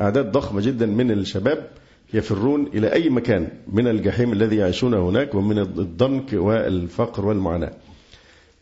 أعداد 0.00 0.32
ضخمة 0.32 0.60
جدا 0.60 0.86
من 0.86 1.10
الشباب 1.10 1.70
يفرون 2.14 2.66
إلى 2.66 2.92
أي 2.92 3.10
مكان 3.10 3.48
من 3.72 3.88
الجحيم 3.88 4.32
الذي 4.32 4.56
يعيشونه 4.56 5.08
هناك 5.08 5.34
ومن 5.34 5.58
الضنك 5.58 6.32
والفقر 6.32 7.26
والمعاناة. 7.26 7.72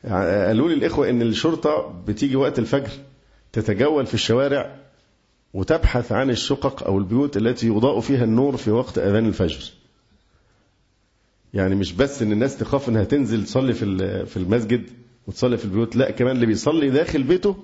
قالوا 0.05 0.69
لي 0.69 0.75
الإخوة 0.75 1.11
أن 1.11 1.23
الشرطة 1.23 2.03
بتيجي 2.07 2.37
وقت 2.37 2.59
الفجر 2.59 2.91
تتجول 3.53 4.07
في 4.07 4.15
الشوارع 4.15 4.77
وتبحث 5.55 6.13
عن 6.13 6.31
الشقق 6.31 6.85
أو 6.85 6.99
البيوت 6.99 7.37
التي 7.37 7.67
يضاء 7.67 8.01
فيها 8.01 8.25
النور 8.25 8.57
في 8.57 8.71
وقت 8.71 8.99
أذان 8.99 9.27
الفجر. 9.27 9.73
يعني 11.55 11.75
مش 11.75 11.93
بس 11.93 12.23
إن 12.23 12.33
الناس 12.33 12.57
تخاف 12.57 12.89
إنها 12.89 13.05
تنزل 13.05 13.45
تصلي 13.45 13.73
في 13.73 14.27
في 14.27 14.37
المسجد 14.37 14.83
وتصلي 15.27 15.57
في 15.57 15.65
البيوت 15.65 15.97
لأ 15.97 16.11
كمان 16.11 16.37
اللي 16.37 16.47
بيصلي 16.47 16.91
داخل 16.91 17.23
بيته 17.23 17.57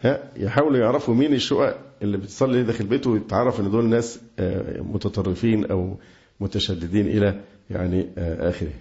ها 0.00 0.30
يحاولوا 0.36 0.78
يعرفوا 0.78 1.14
مين 1.14 1.34
الشقق 1.34 1.78
اللي 2.02 2.16
بتصلي 2.16 2.62
داخل 2.62 2.86
بيته 2.86 3.10
ويتعرف 3.10 3.60
إن 3.60 3.70
دول 3.70 3.84
ناس 3.84 4.20
آه، 4.38 4.80
متطرفين 4.80 5.70
أو 5.70 5.96
متشددين 6.40 7.06
إلى 7.06 7.40
يعني 7.70 8.08
آه، 8.18 8.50
آخره. 8.50 8.72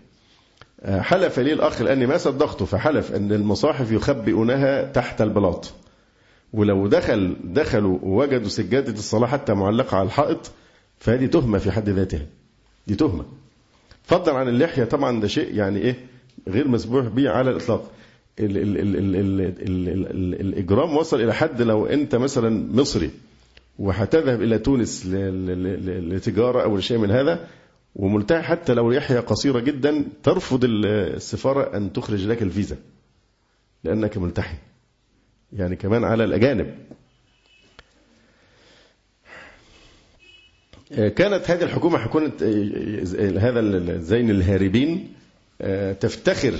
آه، 0.82 1.01
حلف 1.01 1.39
لي 1.39 1.53
الأخ 1.53 1.82
لأني 1.82 2.06
ما 2.06 2.17
صدقته 2.17 2.65
فحلف 2.65 3.15
إن 3.15 3.32
المصاحف 3.32 3.91
يخبئونها 3.91 4.91
تحت 4.91 5.21
البلاط. 5.21 5.73
ولو 6.53 6.88
دخل 6.88 7.36
دخلوا 7.43 7.99
ووجدوا 8.03 8.49
سجادة 8.49 8.93
الصلاة 8.93 9.27
حتى 9.27 9.53
معلقة 9.53 9.97
على 9.97 10.06
الحائط 10.06 10.51
فهذه 10.99 11.25
تهمة 11.25 11.58
في 11.58 11.71
حد 11.71 11.89
ذاتها 11.89 12.25
دي 12.88 12.95
تهمة 12.95 13.25
فضلا 14.08 14.36
عن 14.36 14.48
اللحية 14.48 14.84
طبعا 14.84 15.22
ده 15.22 15.28
شيء 15.28 15.56
يعني 15.56 15.80
إيه 15.80 15.96
غير 16.48 16.67
مسموح 16.67 17.08
به 17.08 17.30
على 17.30 17.50
الإطلاق 17.52 17.91
ال 18.39 18.58
ال 18.58 18.78
ال 18.78 18.96
ال 18.96 19.15
ال 19.15 19.41
ال 19.41 19.89
ال 19.89 20.08
ال 20.12 20.41
الإجرام 20.41 20.98
وصل 20.98 21.22
إلى 21.22 21.34
حد 21.34 21.62
لو 21.62 21.86
أنت 21.86 22.15
مثلا 22.15 22.67
مصري 22.82 23.10
وهتذهب 23.80 24.41
إلى 24.41 24.58
تونس 24.60 25.06
لتجارة 25.06 26.63
أو 26.63 26.78
لشيء 26.78 26.98
من 26.98 27.12
هذا 27.12 27.48
وملتحي 27.96 28.41
حتى 28.41 28.74
لو 28.74 28.91
لحية 28.91 29.20
قصيرة 29.20 29.60
جدا 29.60 30.06
ترفض 30.24 30.63
ال- 30.63 30.86
السفارة 31.15 31.78
أن 31.78 31.93
تخرج 31.93 32.28
لك 32.28 32.41
الفيزا 32.41 32.78
لأنك 33.84 34.17
ملتحي 34.17 34.56
يعني 35.54 35.76
كمان 35.76 36.04
على 36.04 36.24
الأجانب 36.24 36.76
كانت 40.95 41.52
هذه 41.52 41.63
الحكومة 41.63 41.97
حكومة 41.97 42.32
هذا 43.39 43.60
الزين 43.60 44.30
الهاربين 44.30 45.13
تفتخر 46.00 46.54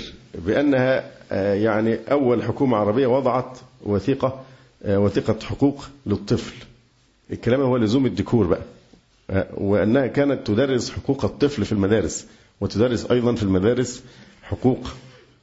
بأنها 0.46 1.10
يعني 1.54 1.98
أول 2.10 2.42
حكومة 2.42 2.76
عربية 2.76 3.06
وضعت 3.06 3.58
وثيقة 3.82 4.44
وثيقة 4.88 5.36
حقوق 5.46 5.84
للطفل. 6.06 6.54
الكلام 7.32 7.60
هو 7.60 7.76
لزوم 7.76 8.06
الديكور 8.06 8.46
بقى 8.46 8.62
وأنها 9.54 10.06
كانت 10.06 10.46
تدرس 10.46 10.90
حقوق 10.90 11.24
الطفل 11.24 11.64
في 11.64 11.72
المدارس 11.72 12.26
وتدرس 12.60 13.10
أيضا 13.10 13.34
في 13.34 13.42
المدارس 13.42 14.02
حقوق 14.42 14.88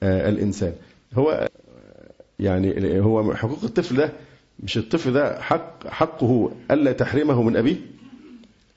الإنسان. 0.03 0.73
هو 1.13 1.47
يعني 2.39 2.99
هو 2.99 3.33
حقوق 3.35 3.63
الطفل 3.63 3.95
ده 3.95 4.11
مش 4.63 4.77
الطفل 4.77 5.13
ده 5.13 5.41
حق 5.41 5.87
حقه 5.87 6.51
ألا 6.71 6.91
تحرمه 6.91 7.41
من 7.43 7.57
أبيه؟ 7.57 7.75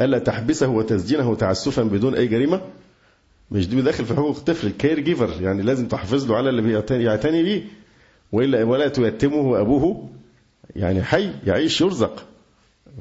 ألا 0.00 0.18
تحبسه 0.18 0.68
وتسجينه 0.68 1.34
تعسفا 1.34 1.82
بدون 1.82 2.14
أي 2.14 2.26
جريمة؟ 2.26 2.60
مش 3.50 3.68
دي 3.68 3.82
داخل 3.82 4.04
في 4.04 4.14
حقوق 4.14 4.36
الطفل 4.36 4.66
ال 4.66 5.00
caregiver 5.00 5.42
يعني 5.42 5.62
لازم 5.62 5.88
تحافظ 5.88 6.30
له 6.30 6.36
على 6.36 6.50
اللي 6.50 6.72
يعتني 6.90 7.42
بيه. 7.42 7.62
وإلا 8.32 8.64
ولا 8.64 8.88
تيتمه 8.88 9.60
أبوه. 9.60 10.08
يعني 10.76 11.02
حي 11.02 11.30
يعيش 11.46 11.80
يرزق. 11.80 12.24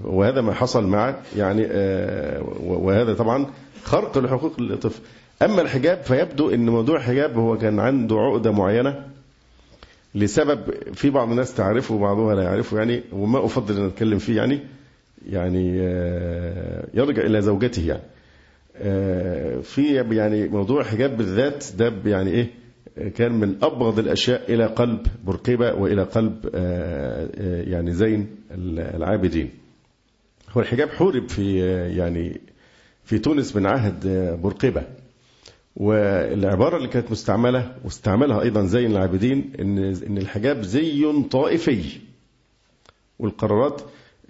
وهذا 0.03 0.41
ما 0.41 0.53
حصل 0.53 0.87
مع 0.87 1.15
يعني 1.37 1.67
آه 1.69 2.43
وهذا 2.63 3.13
طبعا 3.13 3.45
خرق 3.83 4.17
لحقوق 4.17 4.55
الطفل. 4.59 5.01
أما 5.41 5.61
الحجاب 5.61 6.01
فيبدو 6.03 6.49
أن 6.49 6.69
موضوع 6.69 6.97
الحجاب 6.97 7.37
هو 7.37 7.57
كان 7.57 7.79
عنده 7.79 8.15
عقدة 8.15 8.51
معينة 8.51 9.05
لسبب 10.15 10.59
في 10.93 11.09
بعض 11.09 11.29
الناس 11.29 11.53
تعرفه 11.55 11.95
وبعضها 11.95 12.35
لا 12.35 12.43
يعرفه. 12.43 12.77
يعني 12.77 13.03
وما 13.11 13.45
أفضل 13.45 13.77
أن 13.77 13.85
أتكلم 13.85 14.17
فيه 14.17 14.35
يعني. 14.37 14.59
يعني 15.25 15.77
يرجع 16.93 17.21
إلى 17.23 17.41
زوجته 17.41 17.87
يعني. 17.87 18.01
في 19.63 20.05
يعني 20.11 20.47
موضوع 20.47 20.81
الحجاب 20.81 21.17
بالذات 21.17 21.65
ده 21.77 21.93
يعني 22.05 22.31
إيه 22.31 22.49
كان 23.09 23.31
من 23.31 23.55
أبغض 23.63 23.99
الأشياء 23.99 24.53
إلى 24.53 24.65
قلب 24.65 25.07
بورقيبة 25.25 25.73
وإلى 25.73 26.03
قلب 26.03 26.49
يعني 27.67 27.91
زين 27.93 28.27
العابدين. 28.71 29.49
هو 30.51 30.61
الحجاب 30.61 30.89
حورب 30.89 31.29
في 31.29 31.59
يعني 31.97 32.41
في 33.03 33.19
تونس 33.19 33.55
من 33.55 33.65
عهد 33.65 34.07
بورقيبة 34.41 34.83
والعبارة 35.75 36.77
اللي 36.77 36.87
كانت 36.87 37.11
مستعملة 37.11 37.75
واستعملها 37.85 38.41
أيضا 38.41 38.65
زين 38.65 38.91
العابدين 38.91 39.51
إن 39.59 39.77
إن 40.07 40.17
الحجاب 40.17 40.61
زي 40.61 41.23
طائفي. 41.31 41.83
والقرارات 43.19 43.81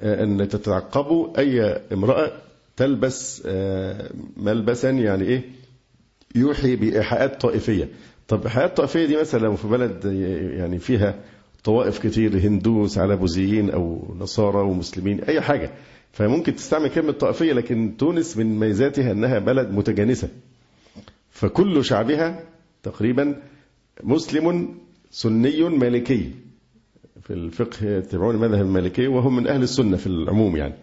أن 0.02 0.48
تتعقبوا 0.50 1.40
أي 1.40 1.62
امرأة 1.94 2.32
تلبس 2.78 3.44
ملبسا 4.38 4.90
يعني 4.90 5.24
إيه 5.24 5.42
يوحي 6.36 6.76
بإيحاءات 6.76 7.42
طائفية. 7.42 7.90
طب 8.28 8.44
إيحاءات 8.44 8.78
طائفية 8.78 9.06
دي 9.06 9.18
مثلا 9.18 9.40
لو 9.40 9.56
في 9.56 9.68
بلد 9.68 10.06
يعني 10.58 10.80
فيها 10.80 11.16
طوائف 11.64 12.00
كتير 12.08 12.38
هندوس 12.38 12.98
على 12.98 13.16
بوذيين 13.16 13.70
أو 13.70 14.16
نصارى 14.20 14.58
ومسلمين 14.58 15.24
أي 15.24 15.42
حاجة 15.42 15.72
فممكن 16.12 16.56
تستعمل 16.56 16.90
كلمة 16.90 17.12
طائفية 17.12 17.54
لكن 17.54 17.96
تونس 17.98 18.38
من 18.38 18.60
ميزاتها 18.60 19.12
أنها 19.12 19.40
بلد 19.40 19.72
متجانسة. 19.72 20.30
فكل 21.32 21.86
شعبها 21.86 22.44
تقريبا 22.84 23.42
مسلم 24.04 24.76
سني 25.12 25.64
مالكي 25.64 26.32
في 27.28 27.34
الفقه 27.34 27.86
يتبعون 27.86 28.36
المذهب 28.36 28.62
المالكي 28.66 29.08
وهم 29.08 29.36
من 29.36 29.48
أهل 29.48 29.64
السنة 29.64 29.98
في 29.98 30.08
العموم 30.08 30.56
يعني. 30.56 30.74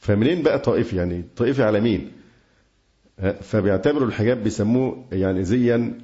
فمنين 0.00 0.42
بقى 0.42 0.58
طائفي 0.58 0.96
يعني؟ 0.96 1.24
طائفي 1.36 1.62
على 1.62 1.80
مين؟ 1.80 2.10
فبيعتبروا 3.40 4.08
الحجاب 4.08 4.44
بيسموه 4.44 5.04
يعني 5.12 5.44
زيا 5.44 5.94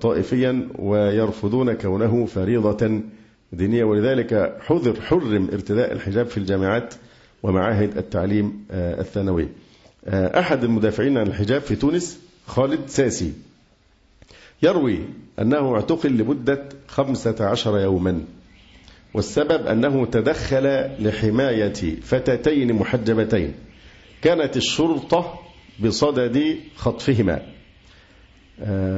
طائفيا 0.00 0.68
ويرفضون 0.78 1.72
كونه 1.72 2.26
فريضة 2.26 3.00
دينية. 3.52 3.84
ولذلك 3.84 4.56
حذر 4.60 5.00
حرم 5.00 5.48
ارتداء 5.52 5.92
الحجاب 5.92 6.26
في 6.26 6.36
الجامعات 6.38 6.94
ومعاهد 7.42 7.96
التعليم 7.98 8.64
الثانوي 8.70 9.48
أحد 10.08 10.64
المدافعين 10.64 11.18
عن 11.18 11.26
الحجاب 11.26 11.60
في 11.60 11.76
تونس 11.76 12.20
خالد 12.46 12.80
ساسي. 12.86 13.32
يروي 14.62 14.98
أنه 15.38 15.74
اعتقل 15.74 16.10
لمدة 16.18 16.68
خمسة 16.88 17.36
عشر 17.40 17.78
يوما. 17.78 18.20
والسبب 19.14 19.66
أنه 19.66 20.06
تدخل 20.06 20.90
لحماية 20.98 22.00
فتاتين 22.02 22.72
محجبتين. 22.72 23.54
كانت 24.22 24.56
الشرطة 24.56 25.38
بصدد 25.84 26.56
خطفهما. 26.76 27.42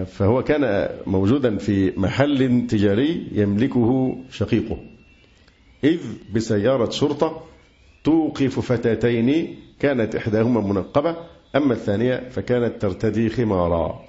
فهو 0.05 0.43
كان 0.43 0.89
موجودا 1.07 1.59
في 1.59 1.93
محل 1.97 2.67
تجاري 2.67 3.27
يملكه 3.33 4.17
شقيقه. 4.31 4.79
إذ 5.85 6.01
بسيارة 6.35 6.91
شرطة 6.91 7.43
توقف 8.05 8.61
فتاتين 8.61 9.57
كانت 9.81 10.17
إحداهما 10.17 10.61
منقبة 10.61 11.17
أما 11.57 11.73
الثانية 11.73 12.29
فكانت 12.31 12.83
ترتدي 12.83 13.29
خمارا. 13.29 14.05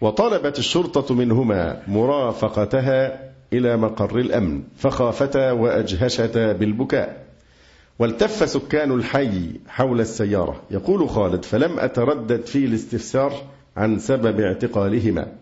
وطلبت 0.00 0.58
الشرطة 0.58 1.14
منهما 1.14 1.82
مرافقتها 1.88 3.33
إلى 3.58 3.76
مقر 3.76 4.18
الأمن 4.18 4.62
فخافتا 4.76 5.52
وأجهشتا 5.52 6.52
بالبكاء. 6.52 7.24
والتف 7.98 8.48
سكان 8.48 8.92
الحي 8.92 9.50
حول 9.68 10.00
السيارة. 10.00 10.62
يقول 10.70 11.08
خالد 11.08 11.44
فلم 11.44 11.78
أتردد 11.78 12.46
في 12.46 12.64
الاستفسار 12.64 13.32
عن 13.76 13.98
سبب 13.98 14.40
اعتقالهما. 14.40 15.32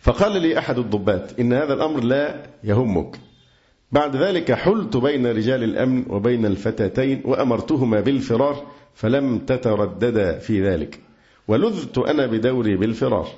فقال 0.00 0.42
لي 0.42 0.58
أحد 0.58 0.78
الضباط 0.78 1.40
إن 1.40 1.52
هذا 1.52 1.74
الأمر 1.74 2.04
لا 2.04 2.42
يهمك. 2.64 3.16
بعد 3.92 4.16
ذلك 4.16 4.52
حلت 4.52 4.96
بين 4.96 5.26
رجال 5.26 5.64
الأمن 5.64 6.04
وبين 6.08 6.46
الفتاتين 6.46 7.22
وأمرتهما 7.24 8.00
بالفرار 8.00 8.66
فلم 8.94 9.38
تترددا 9.38 10.38
في 10.38 10.68
ذلك. 10.68 11.00
ولذت 11.48 11.98
أنا 11.98 12.26
بدوري 12.26 12.76
بالفرار. 12.76 13.28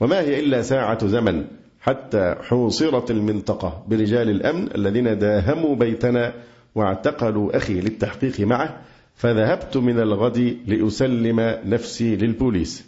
وما 0.00 0.20
هي 0.20 0.40
إلا 0.40 0.62
ساعة 0.62 1.06
زمن. 1.06 1.44
حتى 1.84 2.34
حوصرت 2.40 3.10
المنطقة 3.10 3.84
برجال 3.88 4.30
الأمن 4.30 4.68
الذين 4.74 5.18
داهموا 5.18 5.76
بيتنا 5.76 6.32
واعتقلوا 6.74 7.56
أخي 7.56 7.80
للتحقيق 7.80 8.40
معه 8.40 8.80
فذهبت 9.14 9.76
من 9.76 10.00
الغد 10.00 10.56
لأسلم 10.66 11.40
نفسي 11.64 12.16
للبوليس. 12.16 12.86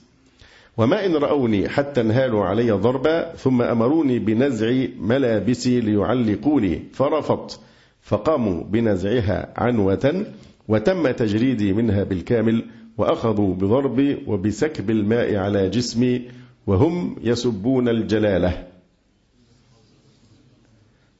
وما 0.76 1.06
إن 1.06 1.16
رأوني 1.16 1.68
حتى 1.68 2.00
انهالوا 2.00 2.44
علي 2.44 2.70
ضربا 2.70 3.34
ثم 3.34 3.62
أمروني 3.62 4.18
بنزع 4.18 4.86
ملابسي 4.98 5.80
ليعلقوني 5.80 6.82
فرفضت. 6.92 7.60
فقاموا 8.02 8.64
بنزعها 8.64 9.52
عنوة 9.56 10.26
وتم 10.68 11.10
تجريدي 11.10 11.72
منها 11.72 12.04
بالكامل 12.04 12.64
وأخذوا 12.98 13.54
بضربي 13.54 14.18
وبسكب 14.26 14.90
الماء 14.90 15.36
على 15.36 15.68
جسمي 15.68 16.22
وهم 16.66 17.16
يسبون 17.22 17.88
الجلالة. 17.88 18.75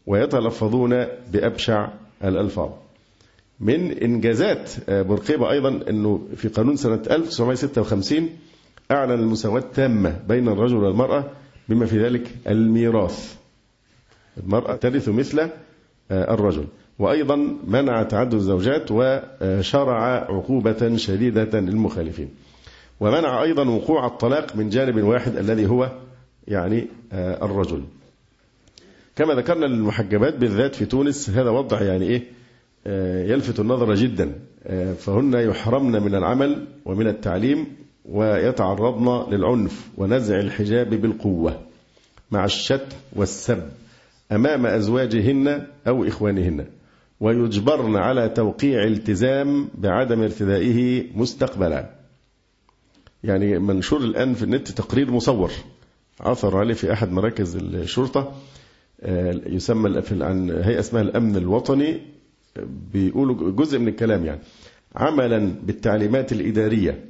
ويتلفظون 0.07 1.07
بأبشع 1.33 1.89
الألفاظ. 2.25 2.71
من 3.61 3.93
إنجازات 3.93 4.71
بورقيبة 4.89 5.51
أيضا 5.51 5.81
أنه 5.91 6.29
في 6.37 6.49
قانون 6.49 6.77
سنة 6.77 7.03
1956 7.11 8.29
أعلن 8.91 9.13
المساواة 9.13 9.61
التامة 9.61 10.21
بين 10.29 10.49
الرجل 10.49 10.77
والمرأة 10.77 11.25
بما 11.69 11.87
في 11.87 12.05
ذلك 12.05 12.31
الميراث. 12.49 13.35
المرأة 14.45 14.77
ترث 14.77 15.09
مثل 15.09 15.49
الرجل. 16.11 16.65
وأيضا 16.99 17.37
منع 17.67 18.03
تعدد 18.03 18.35
الزوجات 18.35 18.91
وشرع 18.91 20.05
عقوبة 20.05 20.97
شديدة 20.97 21.61
للمخالفين. 21.61 22.29
ومنع 23.01 23.43
أيضا 23.43 23.69
وقوع 23.69 24.07
الطلاق 24.07 24.57
من 24.57 24.69
جانب 24.69 25.03
واحد 25.03 25.37
الذي 25.37 25.67
هو 25.67 25.91
يعني 26.49 26.87
الرجل. 27.13 27.83
كما 29.17 29.35
ذكرنا 29.35 29.67
المحجبات 29.67 30.37
بالذات 30.37 30.75
في 30.75 30.85
تونس 30.85 31.31
هذا 31.31 31.51
وضع 31.51 31.83
يعني 31.83 32.07
إيه؟ 32.07 32.23
آه، 32.87 33.25
يلفت 33.25 33.61
النظر 33.61 33.95
جدا. 33.95 34.33
آه، 34.67 34.93
فهن 34.93 35.35
يحرمن 35.35 36.03
من 36.03 36.15
العمل 36.15 36.67
ومن 36.85 37.07
التعليم 37.07 37.67
ويتعرضن 38.05 39.35
للعنف 39.35 39.89
ونزع 39.97 40.41
الحجاب 40.41 40.91
بالقوة 40.91 41.61
مع 42.31 42.45
الشتم 42.45 42.97
والسب 43.13 43.69
أمام 44.33 44.67
أزواجهن 44.67 45.67
أو 45.87 46.05
إخوانهن 46.05 46.67
ويجبرن 47.21 47.97
على 47.97 48.29
توقيع 48.29 48.85
التزام 48.85 49.69
بعدم 49.75 50.23
ارتدائه 50.23 51.07
مستقبلا. 51.15 51.91
يعني 53.25 53.59
منشور 53.59 54.01
الآن 54.01 54.35
في 54.35 54.43
النت 54.43 54.69
تقرير 54.69 55.11
مصور. 55.11 55.51
عثر 56.21 56.57
عليه 56.57 56.75
في 56.75 56.93
أحد 56.93 57.13
مراكز 57.13 57.57
الشرطة. 57.57 58.33
يسمى 59.47 60.03
في 60.03 60.25
عن 60.25 60.51
هيئة 60.51 60.81
اسمها 60.81 61.03
الأمن 61.03 61.37
الوطني 61.37 62.01
بيقولوا 62.93 63.51
جزء 63.51 63.79
من 63.79 63.89
الكلام 63.89 64.25
يعني. 64.27 64.41
عملا 64.97 65.55
بالتعليمات 65.63 66.33
الإدارية 66.33 67.05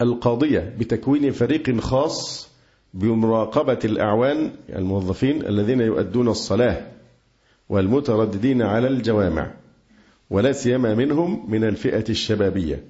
القاضية 0.00 0.74
بتكوين 0.78 1.30
فريق 1.32 1.80
خاص 1.80 2.48
بمراقبة 2.94 3.78
الأعوان 3.84 4.50
الموظفين 4.68 5.46
الذين 5.46 5.80
يؤدون 5.80 6.28
الصلاة 6.28 6.86
والمترددين 7.68 8.62
على 8.62 8.88
الجوامع 8.88 9.50
ولا 10.30 10.52
سيما 10.52 10.94
منهم 10.94 11.50
من 11.50 11.64
الفئة 11.64 12.04
الشبابية. 12.08 12.84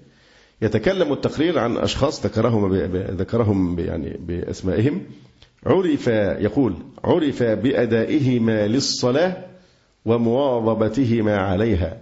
يتكلم 0.62 1.12
التقرير 1.12 1.58
عن 1.58 1.76
أشخاص 1.76 2.26
ذكرهم 2.26 2.74
ذكرهم 2.94 3.78
يعني 3.78 4.16
بأسمائهم. 4.26 5.02
عرف 5.66 6.06
يقول 6.40 6.74
عرف 7.04 7.42
بأدائهما 7.42 8.66
للصلاة 8.68 9.36
ومواظبتهما 10.04 11.36
عليها 11.36 11.98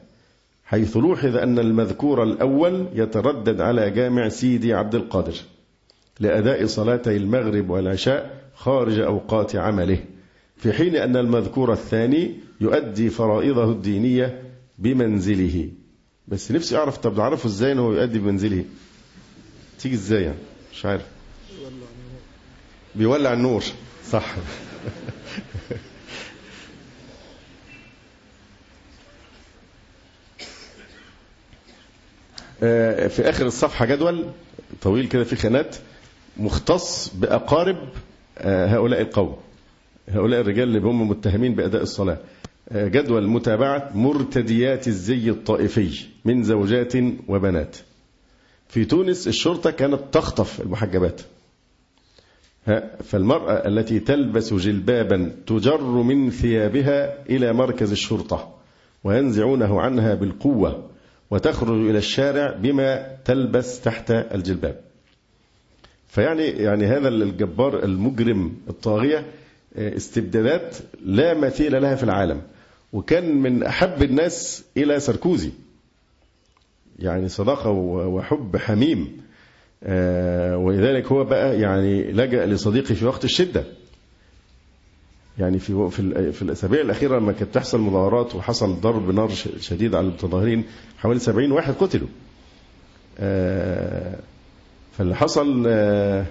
حيث 0.65 0.97
لوحظ 0.97 1.37
أن 1.37 1.59
المذكور 1.59 2.23
الأول 2.23 2.87
يتردد 2.95 3.61
على 3.61 3.91
جامع 3.91 4.29
سيدي 4.29 4.75
عبد 4.75 4.95
القادر 4.95 5.35
لأداء 6.21 6.67
صلاتي 6.67 7.17
المغرب 7.17 7.71
والعشاء 7.71 8.41
خارج 8.55 8.99
أوقات 8.99 9.57
عمله 9.57 9.99
في 10.57 10.73
حين 10.73 10.97
أن 10.97 11.17
المذكور 11.17 11.73
الثاني 11.73 12.35
يؤدي 12.61 13.11
فرائضه 13.11 13.65
الدينية 13.73 14.43
بمنزله. 14.79 15.69
بس 16.29 16.53
نفسي 16.53 16.77
أعرف 16.77 16.97
طب 16.99 17.21
أعرفه 17.21 17.47
إزاي 17.47 17.73
أنه 17.73 17.95
يؤدي 17.95 18.19
بمنزله؟ 18.19 18.65
تيجي 19.79 19.95
إزاي 19.95 20.23
يعني؟ 20.23 20.37
مش 20.73 20.87
عارف. 20.87 21.07
بيولع 22.95 23.33
النور. 23.33 23.65
صح. 24.11 24.35
آه، 32.63 33.07
في 33.07 33.29
آخر 33.29 33.47
الصفحة 33.47 33.87
جدول 33.87 34.25
طويل 34.83 35.09
كده 35.09 35.25
في 35.25 35.37
خانات 35.37 35.77
مختص 36.37 37.15
بأقارب 37.15 37.89
آه، 38.39 38.67
هؤلاء 38.67 39.01
القوم 39.01 39.37
هؤلاء 40.09 40.41
الرجال 40.41 40.69
اللي 40.69 40.79
هم 40.89 41.09
متهمين 41.09 41.55
بأداء 41.55 41.83
الصلاة. 41.83 42.19
آه، 42.69 42.89
جدول 42.89 43.29
متابعة 43.29 43.91
مرتديات 43.95 44.89
الزي 44.89 45.31
الطائفي 45.31 46.07
من 46.25 46.43
زوجات 46.45 46.93
وبنات. 47.29 47.77
في 48.69 48.85
تونس 48.85 49.29
الشرطة 49.29 49.71
كانت 49.71 50.01
تخطف 50.13 50.61
المحجبات. 50.61 51.21
فالمرأة 53.05 53.69
التي 53.69 54.01
تلبس 54.01 54.55
جلبابا 54.55 55.33
تجر 55.47 55.83
من 55.83 56.31
ثيابها 56.31 57.27
إلى 57.31 57.53
مركز 57.53 57.93
الشرطة 57.93 58.55
وينزعونه 59.05 59.81
عنها 59.81 60.15
بالقوة 60.15 60.91
وتخرج 61.31 61.89
إلى 61.89 61.99
الشارع 61.99 62.57
بما 62.57 63.17
تلبس 63.25 63.81
تحت 63.81 64.11
الجلباب. 64.11 64.81
فيعني 66.09 66.43
يعني 66.43 66.87
هذا 66.87 67.09
الجبار 67.09 67.85
المجرم 67.85 68.57
الطاغية 68.69 69.27
استبدادات 69.77 70.77
لا 71.05 71.35
مثيل 71.35 71.83
لها 71.83 71.95
في 71.95 72.03
العالم 72.03 72.43
وكان 72.93 73.37
من 73.37 73.63
أحب 73.63 74.03
الناس 74.03 74.65
إلى 74.77 75.01
ساركوزي. 75.01 75.51
يعني 76.99 77.29
صداقة 77.29 77.71
وحب 77.71 78.57
حميم. 78.57 79.01
آه، 79.01 79.30
ولذلك 80.57 81.07
هو 81.07 81.25
بقى 81.25 81.61
يعني 81.61 82.13
لجأ 82.13 82.47
لصديقه 82.47 82.95
في 82.95 83.07
وقت 83.07 83.25
الشدة 83.25 83.65
يعني 85.39 85.59
في 85.59 85.89
في 85.91 86.33
في 86.33 86.43
الأسابيع 86.43 86.81
الأخيرة 86.81 87.19
لما 87.19 87.33
كانت 87.33 87.55
تحصل 87.55 87.81
مظاهرات 87.81 88.35
وحصل 88.35 88.81
ضرب 88.81 89.11
نار 89.15 89.31
شديد 89.61 89.95
على 89.95 90.07
المتظاهرين 90.07 90.65
حوالي 90.99 91.21
70 91.21 91.53
واحد 91.53 91.75
قتلوا. 91.75 92.09
آه، 93.19 94.19
فاللي 94.99 95.17
حصل 95.17 95.65
آه، 95.67 96.27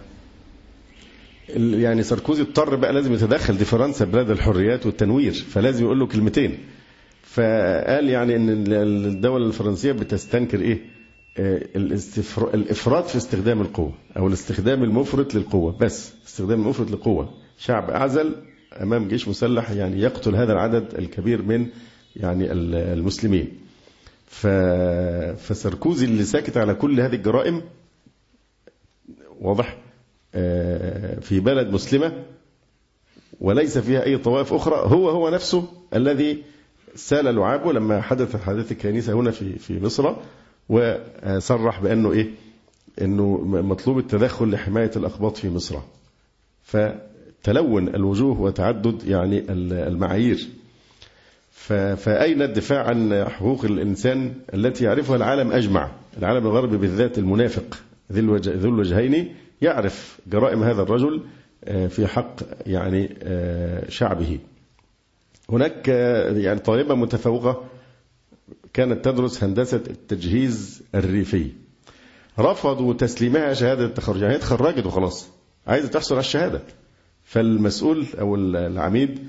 يعني 1.57 2.03
ساركوزي 2.03 2.41
اضطر 2.41 2.75
بقى 2.75 2.93
لازم 2.93 3.13
يتدخل 3.13 3.57
دي 3.57 3.65
فرنسا 3.65 4.05
بلاد 4.05 4.29
الحريات 4.29 4.85
والتنوير 4.85 5.33
فلازم 5.33 5.85
يقول 5.85 5.99
له 5.99 6.07
كلمتين. 6.07 6.57
فقال 7.23 8.09
يعني 8.09 8.35
إن 8.35 8.49
الدولة 8.73 9.45
الفرنسية 9.45 9.91
بتستنكر 9.91 10.61
إيه؟ 10.61 10.79
الإفراط 11.37 13.07
في 13.07 13.17
استخدام 13.17 13.61
القوة 13.61 13.93
أو 14.17 14.27
الاستخدام 14.27 14.83
المفرط 14.83 15.35
للقوة 15.35 15.77
بس 15.77 16.13
استخدام 16.27 16.61
المفرط 16.61 16.91
للقوة. 16.91 17.33
شعب 17.57 17.89
أعزل 17.89 18.35
أمام 18.81 19.07
جيش 19.07 19.27
مسلح 19.27 19.71
يعني 19.71 20.01
يقتل 20.01 20.35
هذا 20.35 20.53
العدد 20.53 20.93
الكبير 20.93 21.41
من 21.41 21.67
يعني 22.15 22.51
المسلمين. 22.51 23.57
فسركوزي 25.37 26.05
اللي 26.05 26.23
ساكت 26.23 26.57
على 26.57 26.73
كل 26.73 26.99
هذه 26.99 27.15
الجرائم 27.15 27.61
واضح 29.41 29.77
آه، 30.35 31.19
في 31.19 31.39
بلد 31.39 31.67
مسلمة 31.67 32.23
وليس 33.41 33.77
فيها 33.77 34.03
أي 34.03 34.17
طوائف 34.17 34.53
أخرى 34.53 34.75
هو 34.75 35.09
هو 35.09 35.29
نفسه 35.29 35.67
الذي 35.93 36.43
سال 36.95 37.35
لعابه 37.35 37.73
لما 37.73 38.01
حدث 38.01 38.35
حادثة 38.35 38.71
الكنيسة 38.71 39.13
هنا 39.13 39.31
في 39.31 39.59
في 39.59 39.79
مصر 39.79 40.15
وصرح 40.69 41.81
بأنه 41.81 42.11
إيه؟ 42.11 42.27
أنه 43.01 43.37
مطلوب 43.43 43.97
التدخل 43.97 44.51
لحماية 44.51 44.91
الأقباط 44.95 45.37
في 45.37 45.49
مصر. 45.49 45.79
فتلون 46.63 47.87
الوجوه 47.87 48.41
وتعدد 48.41 49.03
يعني 49.03 49.43
المعايير. 49.49 50.47
فأين 51.95 52.41
الدفاع 52.41 52.87
عن 52.87 53.25
حقوق 53.29 53.65
الإنسان 53.65 54.33
التي 54.53 54.83
يعرفها 54.83 55.15
العالم 55.15 55.51
أجمع؟ 55.51 55.91
العالم 56.17 56.47
الغربي 56.47 56.77
بالذات 56.77 57.17
المنافق 57.17 57.79
ذو 58.11 58.35
الوجهين 58.69 59.33
يعرف 59.61 60.19
جرائم 60.27 60.63
هذا 60.63 60.81
الرجل 60.81 61.21
آه، 61.63 61.87
في 61.87 62.07
حق 62.07 62.35
يعني 62.65 63.17
آه، 63.23 63.89
شعبه. 63.89 64.39
هناك 65.49 65.89
آه، 65.89 66.31
يعني 66.31 66.59
طالبة 66.59 66.95
متفوقة 66.95 67.63
كانت 68.73 69.05
تدرس 69.05 69.43
هندسة 69.43 69.83
التجهيز 69.89 70.83
الريفي. 70.95 71.51
رفضوا 72.39 72.93
تسليمها 72.93 73.53
شهادة 73.53 73.85
التخرج. 73.85 74.21
يعني 74.21 74.33
هي 74.33 74.37
اتخرجت 74.37 74.85
وخلاص. 74.85 75.29
عايزة 75.67 75.87
تحصل 75.87 76.15
على 76.15 76.19
الشهادة. 76.19 76.61
فالمسؤول 77.23 78.05
أو 78.19 78.35
العميد 78.35 79.19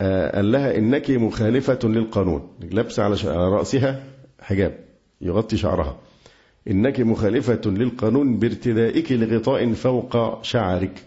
آه، 0.00 0.36
قال 0.36 0.52
لها 0.52 0.78
إنك 0.78 1.10
مخالفة 1.10 1.78
للقانون. 1.84 2.48
لابسة 2.70 3.02
على 3.02 3.16
رأسها 3.48 4.04
حجاب. 4.40 4.78
يغطي 5.20 5.56
شعرها. 5.56 5.96
إنك 6.70 7.00
مخالفة 7.00 7.60
للقانون 7.66 8.38
بارتدائك 8.38 9.12
لغطاء 9.12 9.72
فوق 9.72 10.42
شعرك. 10.42 11.02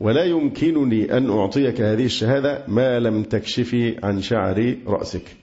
ولا 0.00 0.24
يمكنني 0.24 1.16
أن 1.16 1.30
أعطيك 1.30 1.80
هذه 1.80 2.04
الشهادة 2.04 2.64
ما 2.68 2.98
لم 2.98 3.22
تكشفي 3.22 3.96
عن 4.02 4.22
شعر 4.22 4.76
رأسك. 4.86 5.39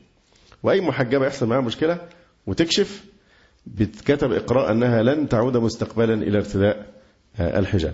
وأي 0.63 0.81
محجبة 0.81 1.25
يحصل 1.25 1.47
معها 1.47 1.61
مشكلة 1.61 1.99
وتكشف 2.47 3.05
بتكتب 3.67 4.31
إقراء 4.31 4.71
أنها 4.71 5.03
لن 5.03 5.29
تعود 5.29 5.57
مستقبلا 5.57 6.13
إلى 6.13 6.37
ارتداء 6.37 6.85
آه، 7.39 7.59
الحجاب. 7.59 7.93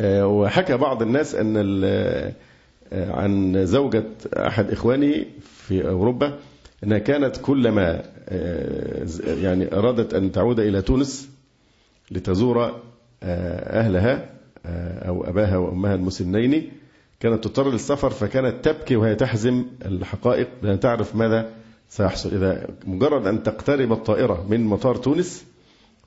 آه، 0.00 0.26
وحكى 0.26 0.76
بعض 0.76 1.02
الناس 1.02 1.34
أن 1.34 1.80
آه، 1.84 2.32
عن 2.92 3.66
زوجة 3.66 4.04
أحد 4.36 4.70
إخوانه 4.70 5.24
في 5.40 5.88
أوروبا 5.88 6.38
أنها 6.84 6.98
كانت 6.98 7.36
كلما 7.36 8.02
يعني 9.26 9.74
أرادت 9.74 10.14
أن 10.14 10.32
تعود 10.32 10.60
إلى 10.60 10.82
تونس 10.82 11.30
لتزور 12.10 12.80
أهلها 13.22 14.30
أو 15.06 15.24
أباها 15.24 15.56
وأمها 15.56 15.94
المسنين. 15.94 16.70
كانت 17.20 17.44
تضطر 17.44 17.70
للسفر 17.70 18.10
فكانت 18.10 18.64
تبكي 18.64 18.96
وهي 18.96 19.14
تحزم 19.14 19.66
الحقائق. 19.84 20.48
لأن 20.62 20.80
تعرف 20.80 21.16
ماذا 21.16 21.52
سيحصل. 21.88 22.34
إذا 22.34 22.66
مجرد 22.86 23.26
أن 23.26 23.42
تقترب 23.42 23.92
الطائرة 23.92 24.46
من 24.48 24.64
مطار 24.64 24.96
تونس 24.96 25.44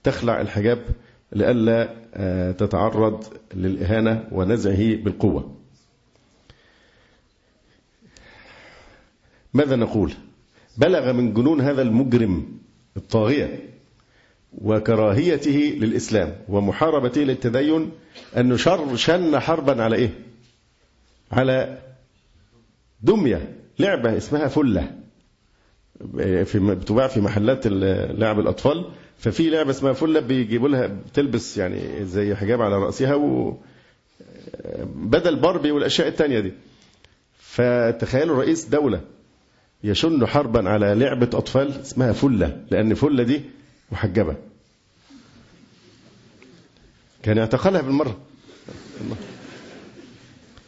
تخلع 0.04 0.41
الحجاب 0.41 0.80
لئلا 1.32 1.89
آه، 2.13 2.52
تتعرض 2.52 3.23
للإهانة 3.54 4.28
ونزعه 4.32 4.95
بالقوة. 4.95 5.56
ماذا 9.54 9.76
نقول؟ 9.76 10.13
بلغ 10.78 11.13
من 11.13 11.34
جنون 11.34 11.62
هذا 11.62 11.82
المجرم 11.82 12.45
الطاغية 12.97 13.60
وكراهيته 14.62 15.78
للإسلام 15.80 16.36
ومحاربته 16.49 17.21
للتدين 17.21 17.91
أنه 18.38 18.58
شر 18.58 18.95
شن 18.95 19.39
حربا 19.39 19.84
على 19.84 19.95
إيه؟ 19.95 20.10
على 21.33 21.77
دمية 23.01 23.55
لعبة 23.79 24.17
اسمها 24.17 24.47
فلة. 24.47 24.91
في 26.43 26.59
بتباع 26.59 27.07
في 27.07 27.21
محلات 27.21 27.67
لعب 27.67 28.39
الأطفال. 28.39 28.85
ففي 29.19 29.49
لعبة 29.49 29.69
اسمها 29.69 29.93
فلة 29.93 30.19
بيجيبوا 30.19 30.69
لها 30.69 30.87
بتلبس 30.87 31.57
يعني 31.57 32.05
زي 32.05 32.35
حجاب 32.35 32.61
على 32.61 32.77
رأسها 32.77 33.15
و 33.15 33.57
بدل 34.95 35.35
باربي 35.35 35.71
والأشياء 35.71 36.07
التانية 36.07 36.39
دي. 36.39 36.51
فتخيلوا 37.39 38.37
رئيس 38.37 38.65
دولة 38.65 39.01
يشن 39.83 40.25
حربا 40.25 40.69
على 40.69 40.95
لعبة 40.95 41.29
أطفال 41.33 41.81
اسمها 41.81 42.11
فلة 42.11 42.65
لأن 42.71 42.93
فلة 42.93 43.23
دي 43.23 43.41
محجبة. 43.91 44.35
كان 47.23 47.37
اعتقلها 47.37 47.81
بالمرة. 47.81 48.17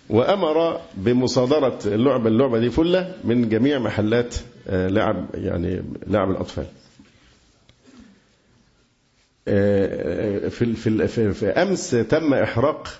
وأمر 0.09 0.81
بمصادرة 0.97 1.79
اللعبة 1.85 2.29
اللعبة 2.29 2.59
دي 2.59 2.69
فلة 2.69 3.15
من 3.23 3.49
جميع 3.49 3.79
محلات 3.79 4.35
لعب 4.69 5.25
يعني 5.33 5.83
لعب 6.07 6.31
الأطفال. 6.31 6.65
في 10.49 10.73
في 10.75 11.07
في, 11.07 11.33
في 11.33 11.47
أمس 11.47 11.89
تم 11.91 12.33
إحراق 12.33 12.99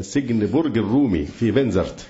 سجن 0.00 0.50
برج 0.52 0.78
الرومي 0.78 1.24
في 1.26 1.50
بنزرت. 1.50 2.06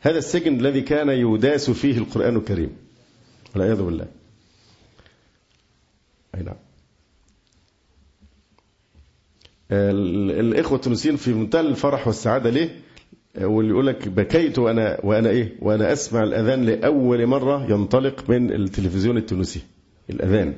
هذا 0.00 0.18
السجن 0.18 0.60
الذي 0.60 0.80
كان 0.80 1.08
يداس 1.08 1.70
فيه 1.70 1.98
القرآن 1.98 2.36
الكريم. 2.36 2.76
والعياذ 3.54 3.82
بالله. 3.82 4.06
أي 6.34 6.42
نعم. 6.42 6.56
الإخوة 9.70 10.76
التونسيين 10.76 11.16
في 11.16 11.32
منتهى 11.32 11.60
الفرح 11.60 12.06
والسعادة 12.06 12.50
ليه 12.50 12.80
واللي 13.38 13.70
يقول 13.70 13.86
لك 13.86 14.08
بكيت 14.08 14.58
وأنا 14.58 15.00
وأنا 15.04 15.30
إيه؟ 15.30 15.52
وأنا 15.62 15.92
أسمع 15.92 16.22
الأذان 16.22 16.64
لأول 16.64 17.26
مرة 17.26 17.70
ينطلق 17.70 18.30
من 18.30 18.52
التلفزيون 18.52 19.16
التونسي 19.16 19.60
الأذان. 20.10 20.54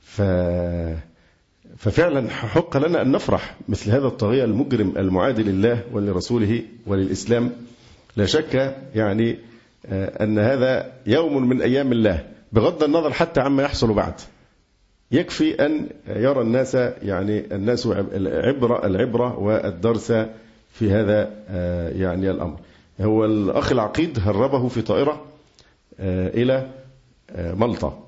ف 0.00 0.22
ففعلا 1.76 2.30
حق 2.30 2.76
لنا 2.76 3.02
أن 3.02 3.12
نفرح 3.12 3.56
مثل 3.68 3.90
هذا 3.90 4.06
الطاغية 4.06 4.44
المجرم 4.44 4.92
المعادي 4.96 5.42
لله 5.42 5.82
ولرسوله 5.92 6.62
وللإسلام. 6.86 7.50
لا 8.16 8.24
شك 8.24 8.76
يعني 8.94 9.38
أن 9.92 10.38
هذا 10.38 10.92
يوم 11.06 11.48
من 11.48 11.62
أيام 11.62 11.92
الله 11.92 12.26
بغض 12.52 12.82
النظر 12.82 13.12
حتى 13.12 13.40
عما 13.40 13.62
يحصل 13.62 13.94
بعد. 13.94 14.14
يكفي 15.12 15.66
أن 15.66 15.88
يرى 16.08 16.40
الناس 16.40 16.74
يعني 17.02 17.54
الناس 17.54 17.86
عبرة 18.16 18.86
العبرة 18.86 19.38
والدرس 19.38 20.12
في 20.72 20.90
هذا 20.90 21.30
يعني 21.96 22.30
الأمر. 22.30 22.56
هو 23.00 23.24
الأخ 23.24 23.72
العقيد 23.72 24.18
هربه 24.18 24.68
في 24.68 24.82
طائرة 24.82 25.24
إلى 26.00 26.66
مالطا 27.38 28.04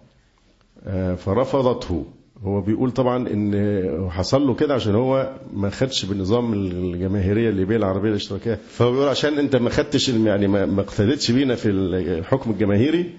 فرفضته. 1.16 2.06
هو 2.44 2.60
بيقول 2.60 2.90
طبعا 2.90 3.28
إن 3.28 4.10
حصل 4.10 4.46
له 4.46 4.54
كده 4.54 4.74
عشان 4.74 4.94
هو 4.94 5.32
ما 5.54 5.70
خدش 5.70 6.04
بالنظام 6.04 6.52
الجماهيرية 6.52 7.50
الليبيه 7.50 7.76
العربية 7.76 8.10
الاشتراكية. 8.10 8.58
فهو 8.68 8.92
بيقول 8.92 9.08
عشان 9.08 9.38
أنت 9.38 9.56
ما 9.56 9.70
خدتش 9.70 10.08
يعني 10.08 10.48
ما 10.48 10.80
اقتدتش 10.80 11.30
بينا 11.30 11.54
في 11.54 11.68
الحكم 11.70 12.50
الجماهيري 12.50 13.10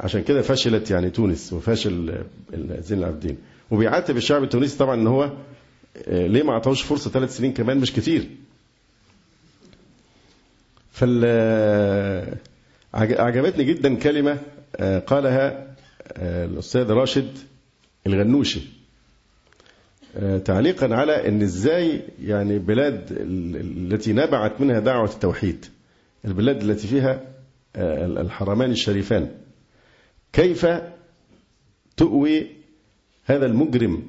عشان 0.00 0.22
كده 0.22 0.42
فشلت 0.42 0.90
يعني 0.90 1.10
تونس 1.10 1.52
وفشل 1.52 2.18
زين 2.78 2.98
العابدين. 2.98 3.36
وبيعاتب 3.70 4.16
الشعب 4.16 4.42
التونسي 4.42 4.78
طبعا 4.78 4.94
إن 4.94 5.06
هو 5.06 5.30
ليه 6.08 6.42
ما 6.42 6.52
أعطاهوش 6.52 6.82
فرصة 6.82 7.10
ثلاث 7.10 7.36
سنين 7.36 7.52
كمان؟ 7.52 7.78
مش 7.78 7.92
كتير. 7.92 8.26
فال 10.94 11.24
عجبتني 12.94 13.64
جدا 13.64 13.94
كلمة 13.94 14.38
قالها 15.06 15.74
الأستاذ 16.18 16.90
راشد 16.90 17.28
الغنوشي. 18.06 18.60
تعليقا 20.44 20.94
على 20.94 21.28
أن 21.28 21.42
إزاي 21.42 22.00
يعني 22.22 22.58
بلاد 22.58 23.06
التي 23.10 24.12
نبعت 24.12 24.60
منها 24.60 24.80
دعوة 24.80 25.10
التوحيد 25.10 25.64
البلاد 26.24 26.62
التي 26.62 26.86
فيها 26.88 27.20
الحرمان 28.20 28.70
الشريفان 28.70 29.28
كيف 30.32 30.66
تؤوي 31.96 32.46
هذا 33.24 33.46
المجرم 33.46 34.02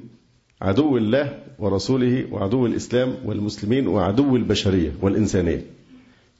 عدو 0.62 0.96
الله 0.96 1.38
ورسوله 1.58 2.26
وعدو 2.32 2.66
الإسلام 2.66 3.14
والمسلمين 3.24 3.86
وعدو 3.88 4.36
البشرية 4.36 4.92
والإنسانية؟ 5.02 5.62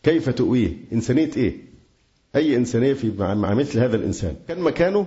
كيف 0.06 0.30
تؤويه؟ 0.30 0.72
إنسانية 0.92 1.30
إيه؟ 1.36 1.54
أي 2.36 2.56
إنسانية 2.56 2.92
في 2.92 3.10
مع 3.18 3.54
مثل 3.54 3.78
هذا 3.78 3.96
الإنسان؟ 3.96 4.36
كان 4.48 4.60
مكانه 4.60 5.06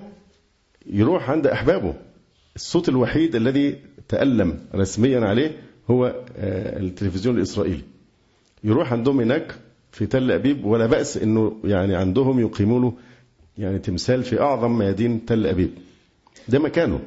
يروح 0.85 1.29
عند 1.29 1.47
أحبابه. 1.47 1.93
الصوت 2.55 2.89
الوحيد 2.89 3.35
الذي 3.35 3.75
تألم 4.07 4.59
رسميا 4.75 5.19
عليه 5.19 5.51
هو 5.89 6.15
التلفزيون 6.37 7.37
الإسرائيلي. 7.37 7.81
يروح 8.63 8.93
عندهم 8.93 9.19
هناك 9.19 9.55
في 9.91 10.05
تل 10.05 10.31
أبيب 10.31 10.65
ولا 10.65 10.85
بأس 10.85 11.17
أنه 11.17 11.55
يعني 11.63 11.95
عندهم 11.95 12.39
يقيموا 12.39 12.79
له 12.79 12.93
يعني 13.57 13.79
تمثال 13.79 14.23
في 14.23 14.41
أعظم 14.41 14.77
ميادين 14.77 15.25
تل 15.25 15.47
أبيب. 15.47 15.71
ده 16.47 16.59
مكانه. 16.59 16.99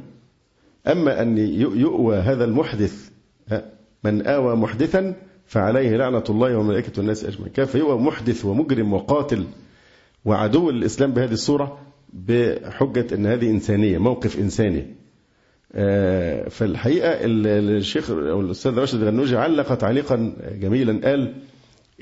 أما 0.87 1.22
أن 1.22 1.38
يؤوى 1.59 2.16
هذا 2.16 2.44
المحدث 2.44 3.11
من 4.05 4.26
آوى 4.26 4.57
محدثا 4.57 5.14
فعليه 5.46 5.96
لعنة 5.96 6.24
الله 6.31 6.57
وملائكة 6.57 7.00
الناس 7.00 7.24
أجمعين. 7.24 7.52
كيف؟ 7.52 7.74
يؤوى 7.74 7.98
محدث 7.98 8.44
ومجرم 8.44 8.92
وقاتل. 8.92 9.44
وعدو 10.24 10.70
الإسلام 10.70 11.12
بهذه 11.12 11.33
الصورة 11.33 11.78
بحجة 12.12 13.14
أن 13.14 13.26
هذه 13.26 13.50
إنسانية 13.50 13.98
موقف 13.98 14.38
إنساني. 14.38 14.87
فالحقيقة 16.50 17.18
الشيخ 17.22 18.11
أو 18.11 18.40
الأستاذ 18.40 18.78
راشد 18.78 19.02
الغنوجي 19.02 19.37
علق 19.37 19.74
تعليقا 19.74 20.33
جميلا 20.61 21.09
قال 21.09 21.35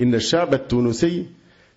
إن 0.01 0.15
الشعب 0.15 0.53
التونسي 0.53 1.25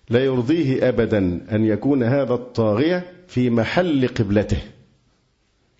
لا 0.09 0.25
يرضيه 0.25 0.89
أبدا 0.89 1.17
أن 1.51 1.65
يكون 1.65 2.03
هذا 2.03 2.33
الطاغية 2.33 3.05
في 3.27 3.49
محل 3.49 4.07
قبلته. 4.07 4.57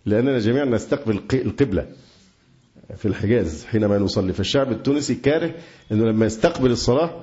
لأننا 0.06 0.40
جميعا 0.40 0.66
نستقبل 0.66 1.22
القبلة. 1.34 1.88
في 2.98 3.06
الحجاز 3.08 3.66
حينما 3.66 3.98
نصلي 3.98 4.34
فالشعب 4.34 4.72
التونسي 4.72 5.16
كاره 5.16 5.52
أنه 5.92 6.06
لما 6.06 6.26
يستقبل 6.26 6.72
الصلاة 6.72 7.22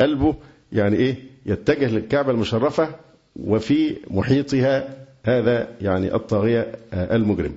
قلبه 0.00 0.36
يعني 0.72 0.96
إيه؟ 0.96 1.16
يتجه 1.46 1.90
للكعبة 1.90 2.30
المشرفة 2.30 2.88
وفي 3.36 3.96
محيطها 4.10 4.96
هذا 5.24 5.68
يعني 5.80 6.14
الطاغية 6.14 6.72
المجرم. 6.92 7.56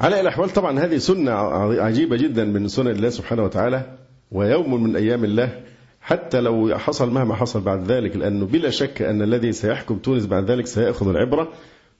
على 0.00 0.20
الأحوال 0.20 0.50
طبعا 0.50 0.78
هذه 0.78 0.96
سنة 0.96 1.32
عجيبة 1.80 2.16
جدا 2.16 2.44
من 2.44 2.68
سنن 2.68 2.90
الله 2.90 3.08
سبحانه 3.08 3.42
وتعالى 3.44 3.96
ويوم 4.32 4.82
من 4.82 4.96
أيام 4.96 5.24
الله. 5.24 5.62
حتى 6.00 6.40
لو 6.40 6.78
حصل 6.78 7.10
مهما 7.10 7.34
حصل 7.34 7.60
بعد 7.60 7.90
ذلك 7.90 8.16
لأنه 8.16 8.46
بلا 8.46 8.70
شك 8.70 9.02
أن 9.02 9.22
الذي 9.22 9.52
سيحكم 9.52 9.98
تونس 9.98 10.26
بعد 10.26 10.50
ذلك 10.50 10.66
سيأخذ 10.66 11.08
العبرة 11.08 11.52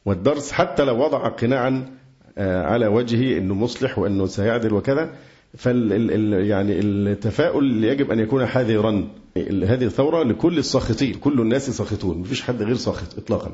والدرس 0.04 0.52
حتى 0.52 0.84
لو 0.84 1.04
وضع 1.04 1.28
قناعا 1.28 1.99
على 2.40 2.86
وجهه 2.86 3.38
أنه 3.38 3.54
مصلح 3.54 3.98
وأنه 3.98 4.26
سيعدل 4.26 4.72
وكذا. 4.74 5.14
فال 5.56 6.32
يعني 6.32 6.80
التفاؤل 6.80 7.84
يجب 7.84 8.10
أن 8.10 8.18
يكون 8.18 8.46
حذرا. 8.46 9.08
هذه 9.36 9.84
الثورة 9.84 10.22
لكل 10.22 10.58
الساخطين 10.58 11.14
كل 11.14 11.40
الناس 11.40 11.70
ساخطون 11.70 12.18
مفيش 12.18 12.42
حد 12.42 12.62
غير 12.62 12.74
ساخط 12.76 13.18
إطلاقا. 13.18 13.52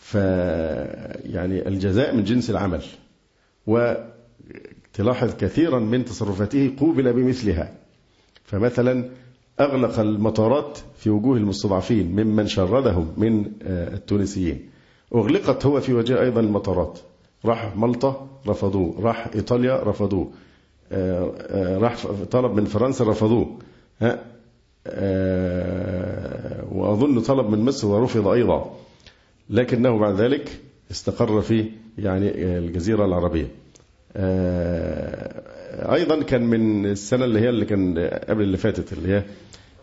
ف 0.00 0.14
يعني 1.24 1.68
الجزاء 1.68 2.16
من 2.16 2.24
جنس 2.24 2.50
العمل. 2.50 2.82
وتلاحظ 3.66 5.36
كثيرا 5.40 5.78
من 5.78 6.04
تصرفاته 6.04 6.72
قوبل 6.80 7.12
بمثلها. 7.12 7.72
فمثلا 8.44 9.08
أغلق 9.60 9.98
المطارات 9.98 10.78
في 10.98 11.10
وجوه 11.10 11.36
المستضعفين 11.36 12.06
ممن 12.06 12.46
شردهم 12.46 13.12
من 13.16 13.52
التونسيين. 13.66 14.68
أغلقت 15.14 15.66
هو 15.66 15.80
في 15.80 15.94
وجه 15.94 16.20
أيضا 16.20 16.40
المطارات. 16.40 16.98
راح 17.44 17.76
مالطا 17.76 18.28
رفضوه. 18.48 18.94
راح 19.00 19.30
إيطاليا 19.34 19.82
رفضوه. 19.84 20.30
راح 21.78 22.06
طلب 22.30 22.54
من 22.54 22.64
فرنسا 22.64 23.04
رفضوه. 23.04 23.58
وأظن 26.72 27.20
طلب 27.20 27.50
من 27.50 27.64
مصر 27.64 27.88
ورفض 27.88 28.28
أيضا. 28.28 28.76
لكنه 29.50 29.98
بعد 29.98 30.20
ذلك 30.20 30.60
استقر 30.90 31.40
في 31.40 31.70
يعني 31.98 32.30
الجزيرة 32.58 33.04
العربية. 33.04 33.48
أيضا 35.92 36.22
كان 36.22 36.42
من 36.42 36.86
السنة 36.86 37.24
اللي 37.24 37.40
هي 37.40 37.48
اللي 37.48 37.64
كان 37.64 37.98
قبل 38.28 38.42
اللي 38.42 38.56
فاتت 38.56 38.92
اللي 38.92 39.08
هي 39.12 39.22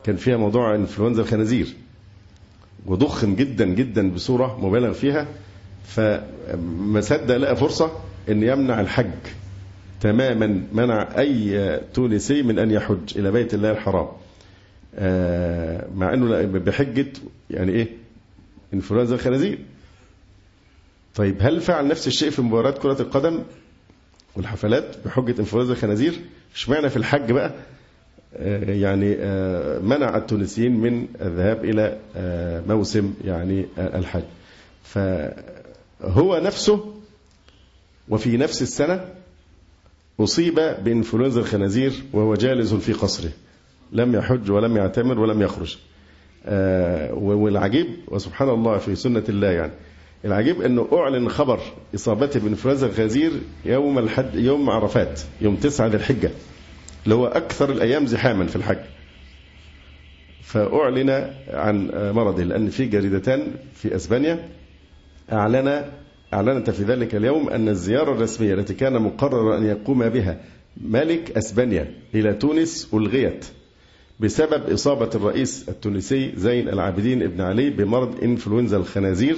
كان 0.03 0.15
فيها 0.15 0.37
موضوع 0.37 0.75
إنفلونزا 0.75 1.21
الخنازير. 1.21 1.73
وضخم 2.85 3.35
جدا 3.35 3.65
جدا 3.65 4.11
بصورة 4.11 4.59
مبالغ 4.65 4.93
فيها. 4.93 5.27
فما 5.83 7.01
صدق 7.01 7.37
لقى 7.37 7.55
فرصة 7.55 7.91
أن 8.29 8.43
يمنع 8.43 8.81
الحج 8.81 9.11
تماما 10.01 10.63
منع 10.73 11.07
أي 11.17 11.77
تونسي 11.93 12.43
من 12.43 12.59
أن 12.59 12.71
يحج 12.71 13.17
إلى 13.17 13.31
بيت 13.31 13.53
الله 13.53 13.71
الحرام. 13.71 14.07
مع 15.95 16.13
أنه 16.13 16.41
بحجة 16.45 17.07
يعني 17.49 17.71
إيه؟ 17.71 17.87
إنفلونزا 18.73 19.15
الخنازير. 19.15 19.59
طيب 21.15 21.35
هل 21.39 21.61
فعل 21.61 21.87
نفس 21.87 22.07
الشيء 22.07 22.29
في 22.29 22.41
مباريات 22.41 22.77
كرة 22.77 23.01
القدم 23.01 23.39
والحفلات 24.35 24.95
بحجة 25.05 25.39
إنفلونزا 25.39 25.73
الخنازير؟ 25.73 26.13
اشمعنى 26.55 26.89
في 26.89 26.97
الحج 26.97 27.31
بقى؟ 27.31 27.51
يعني 28.79 29.15
منع 29.79 30.17
التونسيين 30.17 30.71
من 30.79 31.07
الذهاب 31.21 31.65
إلى 31.65 31.97
موسم 32.67 33.13
يعني 33.25 33.65
الحج. 33.77 34.23
فهو 36.01 36.41
نفسه 36.43 36.93
وفي 38.09 38.37
نفس 38.37 38.61
السنة 38.61 39.05
أصيب 40.19 40.55
بإنفلونزا 40.55 41.39
الخنازير 41.39 41.93
وهو 42.13 42.35
جالس 42.35 42.73
في 42.73 42.93
قصره. 42.93 43.31
لم 43.91 44.15
يحج 44.15 44.51
ولم 44.51 44.77
يعتمر 44.77 45.19
ولم 45.19 45.41
يخرج. 45.41 45.77
والعجيب 47.13 47.87
وسبحان 48.07 48.49
الله 48.49 48.77
في 48.77 48.95
سنة 48.95 49.23
الله 49.29 49.47
يعني. 49.47 49.71
العجيب 50.25 50.61
أنه 50.61 50.87
أعلن 50.93 51.29
خبر 51.29 51.59
إصابته 51.95 52.39
بإنفلونزا 52.39 52.87
الخنازير 52.87 53.31
يوم 53.65 53.99
الحج 53.99 54.35
يوم 54.35 54.69
عرفات 54.69 55.21
يوم 55.41 55.55
9 55.55 55.87
ذي 55.87 55.97
الحجة 55.97 56.31
اللي 57.03 57.15
هو 57.15 57.27
أكثر 57.27 57.71
الأيام 57.71 58.05
زحاما 58.05 58.45
في 58.45 58.55
الحج. 58.55 58.79
فأعلن 60.43 61.33
عن 61.47 61.91
مرضه 62.15 62.43
لأن 62.43 62.69
في 62.69 62.85
جريدتان 62.85 63.47
في 63.73 63.95
أسبانيا 63.95 64.49
أعلن 65.31 65.91
أعلنت 66.33 66.69
في 66.69 66.83
ذلك 66.83 67.15
اليوم 67.15 67.49
أن 67.49 67.69
الزيارة 67.69 68.11
الرسمية 68.11 68.53
التي 68.53 68.73
كان 68.73 69.01
مقرر 69.01 69.57
أن 69.57 69.65
يقوم 69.65 70.09
بها 70.09 70.41
ملك 70.81 71.37
أسبانيا 71.37 71.93
إلى 72.15 72.33
تونس 72.33 72.89
ألغيت 72.93 73.45
بسبب 74.19 74.69
إصابة 74.69 75.09
الرئيس 75.15 75.69
التونسي 75.69 76.33
زين 76.35 76.69
العابدين 76.69 77.23
ابن 77.23 77.41
علي 77.41 77.69
بمرض 77.69 78.23
إنفلونزا 78.23 78.77
الخنازير 78.77 79.35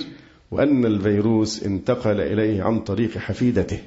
وأن 0.51 0.85
الفيروس 0.85 1.63
انتقل 1.63 2.21
إليه 2.21 2.63
عن 2.63 2.79
طريق 2.79 3.17
حفيدته. 3.17 3.79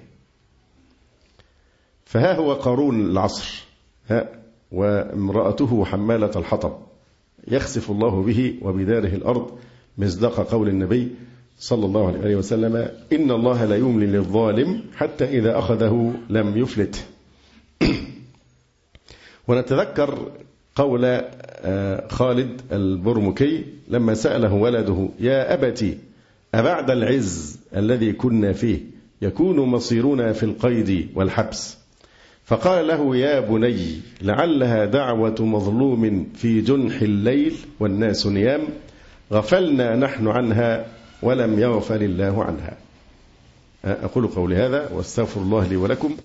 فها 2.05 2.35
هو 2.35 2.53
قارون 2.53 3.01
العصر 3.01 3.65
ها 4.09 4.29
وامرأته 4.73 5.85
حمالة 5.85 6.31
الحطب. 6.37 6.79
يخسف 7.49 7.91
الله 7.91 8.23
به 8.23 8.55
وبداره 8.63 9.15
الأرض 9.15 9.59
مصداق 9.99 10.41
قول 10.41 10.69
النبي 10.69 11.09
صلى 11.59 11.87
الله 11.87 12.07
عليه 12.07 12.37
وسلم 12.37 12.77
إن 13.13 13.31
الله 13.31 13.65
لا 13.65 13.77
يملي 13.77 14.07
للظالم 14.07 14.81
حتى 14.97 15.25
إذا 15.25 15.59
أخذه 15.59 16.15
لم 16.31 16.57
يفلت. 16.57 17.05
ونتذكر 19.49 20.31
قول 20.77 21.21
خالد 22.11 22.61
البرمكي 22.73 23.65
لما 23.89 24.15
سأله 24.15 24.55
ولده 24.55 25.09
يا 25.21 25.55
أبتي 25.55 25.99
أبعد 26.55 26.91
العز 26.91 27.59
الذي 27.77 28.13
كنا 28.13 28.53
فيه 28.53 28.81
يكون 29.23 29.61
مصيرنا 29.61 30.33
في 30.33 30.43
القيد 30.43 31.09
والحبس؟ 31.15 31.79
فقال 32.45 32.87
له 32.87 33.17
يا 33.17 33.41
بني 33.41 34.01
لعلها 34.23 34.85
دعوة 34.85 35.37
مظلوم 35.41 36.27
في 36.35 36.61
جنح 36.61 37.03
الليل 37.03 37.55
والناس 37.81 38.27
نيام 38.27 38.63
غفلنا 39.33 39.97
نحن 39.97 40.29
عنها 40.29 40.87
ولم 41.23 41.59
يغفل 41.59 42.03
الله 42.03 42.45
عنها. 42.45 42.77
أقول 43.85 44.27
قولي 44.27 44.57
هذا 44.57 44.91
واستغفر 44.93 45.41
الله 45.41 45.67
لي 45.67 45.77
ولكم. 45.77 46.17